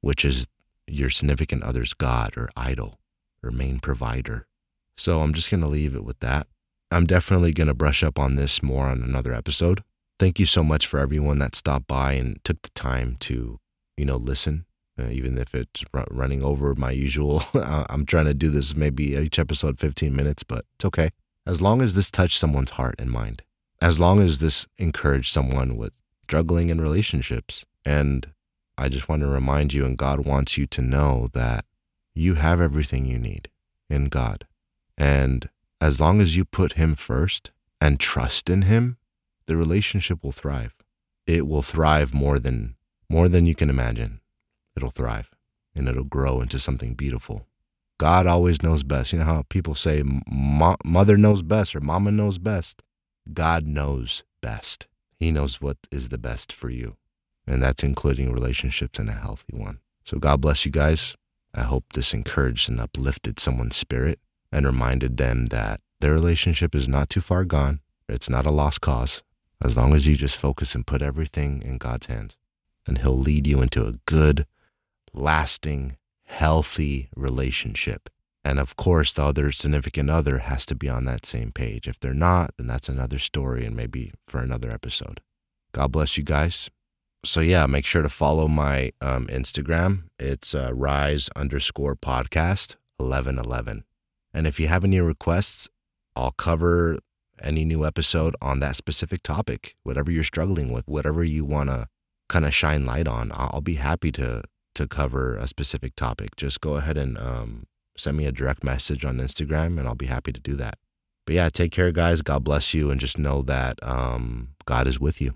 which 0.00 0.24
is 0.24 0.46
your 0.86 1.10
significant 1.10 1.62
other's 1.62 1.94
God 1.94 2.36
or 2.36 2.48
idol 2.56 2.98
or 3.42 3.50
main 3.50 3.78
provider. 3.78 4.46
So 4.96 5.20
I'm 5.20 5.32
just 5.32 5.50
going 5.50 5.62
to 5.62 5.68
leave 5.68 5.94
it 5.94 6.04
with 6.04 6.20
that. 6.20 6.46
I'm 6.90 7.06
definitely 7.06 7.52
going 7.52 7.66
to 7.66 7.74
brush 7.74 8.02
up 8.02 8.18
on 8.18 8.36
this 8.36 8.62
more 8.62 8.86
on 8.86 9.02
another 9.02 9.32
episode. 9.32 9.82
Thank 10.18 10.38
you 10.38 10.46
so 10.46 10.62
much 10.62 10.86
for 10.86 11.00
everyone 11.00 11.38
that 11.40 11.56
stopped 11.56 11.88
by 11.88 12.12
and 12.12 12.42
took 12.44 12.62
the 12.62 12.70
time 12.70 13.16
to, 13.20 13.58
you 13.96 14.04
know, 14.04 14.16
listen, 14.16 14.64
uh, 14.98 15.08
even 15.08 15.36
if 15.36 15.54
it's 15.54 15.84
running 16.10 16.44
over 16.44 16.74
my 16.76 16.92
usual. 16.92 17.42
I'm 17.54 18.06
trying 18.06 18.26
to 18.26 18.34
do 18.34 18.48
this 18.48 18.76
maybe 18.76 19.16
each 19.16 19.38
episode 19.38 19.78
15 19.80 20.14
minutes, 20.14 20.44
but 20.44 20.66
it's 20.76 20.84
okay. 20.84 21.10
As 21.46 21.60
long 21.60 21.82
as 21.82 21.94
this 21.94 22.10
touched 22.10 22.38
someone's 22.38 22.70
heart 22.70 22.94
and 22.98 23.10
mind, 23.10 23.42
as 23.82 23.98
long 23.98 24.20
as 24.20 24.38
this 24.38 24.66
encouraged 24.78 25.32
someone 25.32 25.76
with 25.76 26.00
struggling 26.22 26.70
in 26.70 26.80
relationships 26.80 27.64
and 27.84 28.28
I 28.76 28.88
just 28.88 29.08
want 29.08 29.22
to 29.22 29.28
remind 29.28 29.72
you, 29.72 29.84
and 29.84 29.96
God 29.96 30.26
wants 30.26 30.58
you 30.58 30.66
to 30.66 30.82
know 30.82 31.28
that 31.32 31.64
you 32.14 32.34
have 32.34 32.60
everything 32.60 33.04
you 33.06 33.18
need 33.18 33.48
in 33.88 34.06
God. 34.06 34.46
And 34.98 35.48
as 35.80 36.00
long 36.00 36.20
as 36.20 36.36
you 36.36 36.44
put 36.44 36.72
Him 36.72 36.94
first 36.94 37.50
and 37.80 38.00
trust 38.00 38.50
in 38.50 38.62
Him, 38.62 38.96
the 39.46 39.56
relationship 39.56 40.24
will 40.24 40.32
thrive. 40.32 40.74
It 41.26 41.46
will 41.46 41.62
thrive 41.62 42.12
more 42.12 42.38
than 42.38 42.74
more 43.08 43.28
than 43.28 43.46
you 43.46 43.54
can 43.54 43.70
imagine. 43.70 44.20
It'll 44.76 44.90
thrive 44.90 45.30
and 45.74 45.88
it'll 45.88 46.04
grow 46.04 46.40
into 46.40 46.58
something 46.58 46.94
beautiful. 46.94 47.46
God 47.98 48.26
always 48.26 48.62
knows 48.62 48.82
best. 48.82 49.12
You 49.12 49.20
know 49.20 49.24
how 49.24 49.44
people 49.48 49.74
say 49.74 50.02
mother 50.84 51.16
knows 51.16 51.42
best 51.42 51.76
or 51.76 51.80
mama 51.80 52.10
knows 52.10 52.38
best? 52.38 52.82
God 53.32 53.66
knows 53.66 54.24
best. 54.40 54.88
He 55.18 55.30
knows 55.30 55.60
what 55.60 55.76
is 55.92 56.08
the 56.08 56.18
best 56.18 56.52
for 56.52 56.70
you 56.70 56.96
and 57.46 57.62
that's 57.62 57.82
including 57.82 58.32
relationships 58.32 58.98
and 58.98 59.08
a 59.08 59.12
healthy 59.12 59.52
one. 59.52 59.78
So 60.04 60.18
God 60.18 60.40
bless 60.40 60.64
you 60.64 60.70
guys. 60.70 61.16
I 61.54 61.62
hope 61.62 61.92
this 61.92 62.12
encouraged 62.12 62.68
and 62.68 62.80
uplifted 62.80 63.38
someone's 63.38 63.76
spirit 63.76 64.18
and 64.50 64.66
reminded 64.66 65.16
them 65.16 65.46
that 65.46 65.80
their 66.00 66.12
relationship 66.12 66.74
is 66.74 66.88
not 66.88 67.10
too 67.10 67.20
far 67.20 67.44
gone. 67.44 67.80
It's 68.08 68.28
not 68.28 68.46
a 68.46 68.50
lost 68.50 68.80
cause 68.80 69.22
as 69.62 69.76
long 69.76 69.94
as 69.94 70.06
you 70.06 70.16
just 70.16 70.36
focus 70.36 70.74
and 70.74 70.86
put 70.86 71.00
everything 71.00 71.62
in 71.62 71.78
God's 71.78 72.06
hands. 72.06 72.36
And 72.86 72.98
He'll 72.98 73.18
lead 73.18 73.46
you 73.46 73.62
into 73.62 73.86
a 73.86 73.94
good, 74.04 74.46
lasting, 75.14 75.96
healthy 76.24 77.08
relationship. 77.16 78.10
And 78.44 78.58
of 78.58 78.76
course, 78.76 79.12
the 79.12 79.24
other 79.24 79.52
significant 79.52 80.10
other 80.10 80.38
has 80.38 80.66
to 80.66 80.74
be 80.74 80.88
on 80.90 81.06
that 81.06 81.24
same 81.24 81.50
page. 81.50 81.88
If 81.88 81.98
they're 81.98 82.12
not, 82.12 82.54
then 82.58 82.66
that's 82.66 82.90
another 82.90 83.18
story 83.18 83.64
and 83.64 83.74
maybe 83.74 84.12
for 84.26 84.40
another 84.40 84.70
episode. 84.70 85.20
God 85.72 85.92
bless 85.92 86.18
you 86.18 86.24
guys 86.24 86.68
so 87.24 87.40
yeah, 87.40 87.66
make 87.66 87.86
sure 87.86 88.02
to 88.02 88.08
follow 88.08 88.48
my 88.48 88.92
um, 89.00 89.26
Instagram. 89.26 90.04
It's 90.18 90.54
uh, 90.54 90.72
rise 90.74 91.28
underscore 91.34 91.96
podcast 91.96 92.76
eleven 93.00 93.38
eleven. 93.38 93.84
And 94.32 94.46
if 94.46 94.58
you 94.58 94.68
have 94.68 94.84
any 94.84 95.00
requests, 95.00 95.68
I'll 96.16 96.32
cover 96.32 96.98
any 97.40 97.64
new 97.64 97.84
episode 97.84 98.36
on 98.40 98.60
that 98.60 98.76
specific 98.76 99.22
topic. 99.22 99.76
Whatever 99.82 100.10
you're 100.10 100.24
struggling 100.24 100.72
with, 100.72 100.86
whatever 100.88 101.24
you 101.24 101.44
want 101.44 101.68
to 101.70 101.88
kind 102.28 102.44
of 102.44 102.54
shine 102.54 102.86
light 102.86 103.08
on, 103.08 103.32
I'll 103.34 103.60
be 103.60 103.74
happy 103.74 104.12
to 104.12 104.42
to 104.74 104.88
cover 104.88 105.36
a 105.36 105.46
specific 105.46 105.94
topic. 105.96 106.36
Just 106.36 106.60
go 106.60 106.76
ahead 106.76 106.96
and 106.96 107.16
um, 107.18 107.66
send 107.96 108.16
me 108.16 108.26
a 108.26 108.32
direct 108.32 108.64
message 108.64 109.04
on 109.04 109.18
Instagram, 109.18 109.78
and 109.78 109.86
I'll 109.86 109.94
be 109.94 110.06
happy 110.06 110.32
to 110.32 110.40
do 110.40 110.54
that. 110.56 110.78
But 111.26 111.36
yeah, 111.36 111.48
take 111.48 111.72
care, 111.72 111.92
guys. 111.92 112.22
God 112.22 112.44
bless 112.44 112.74
you, 112.74 112.90
and 112.90 113.00
just 113.00 113.18
know 113.18 113.42
that 113.42 113.78
um, 113.82 114.50
God 114.64 114.86
is 114.86 114.98
with 115.00 115.20
you, 115.20 115.34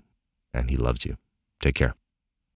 and 0.53 0.69
He 0.69 0.77
loves 0.77 1.05
you. 1.05 1.17
Take 1.59 1.75
care. 1.75 1.98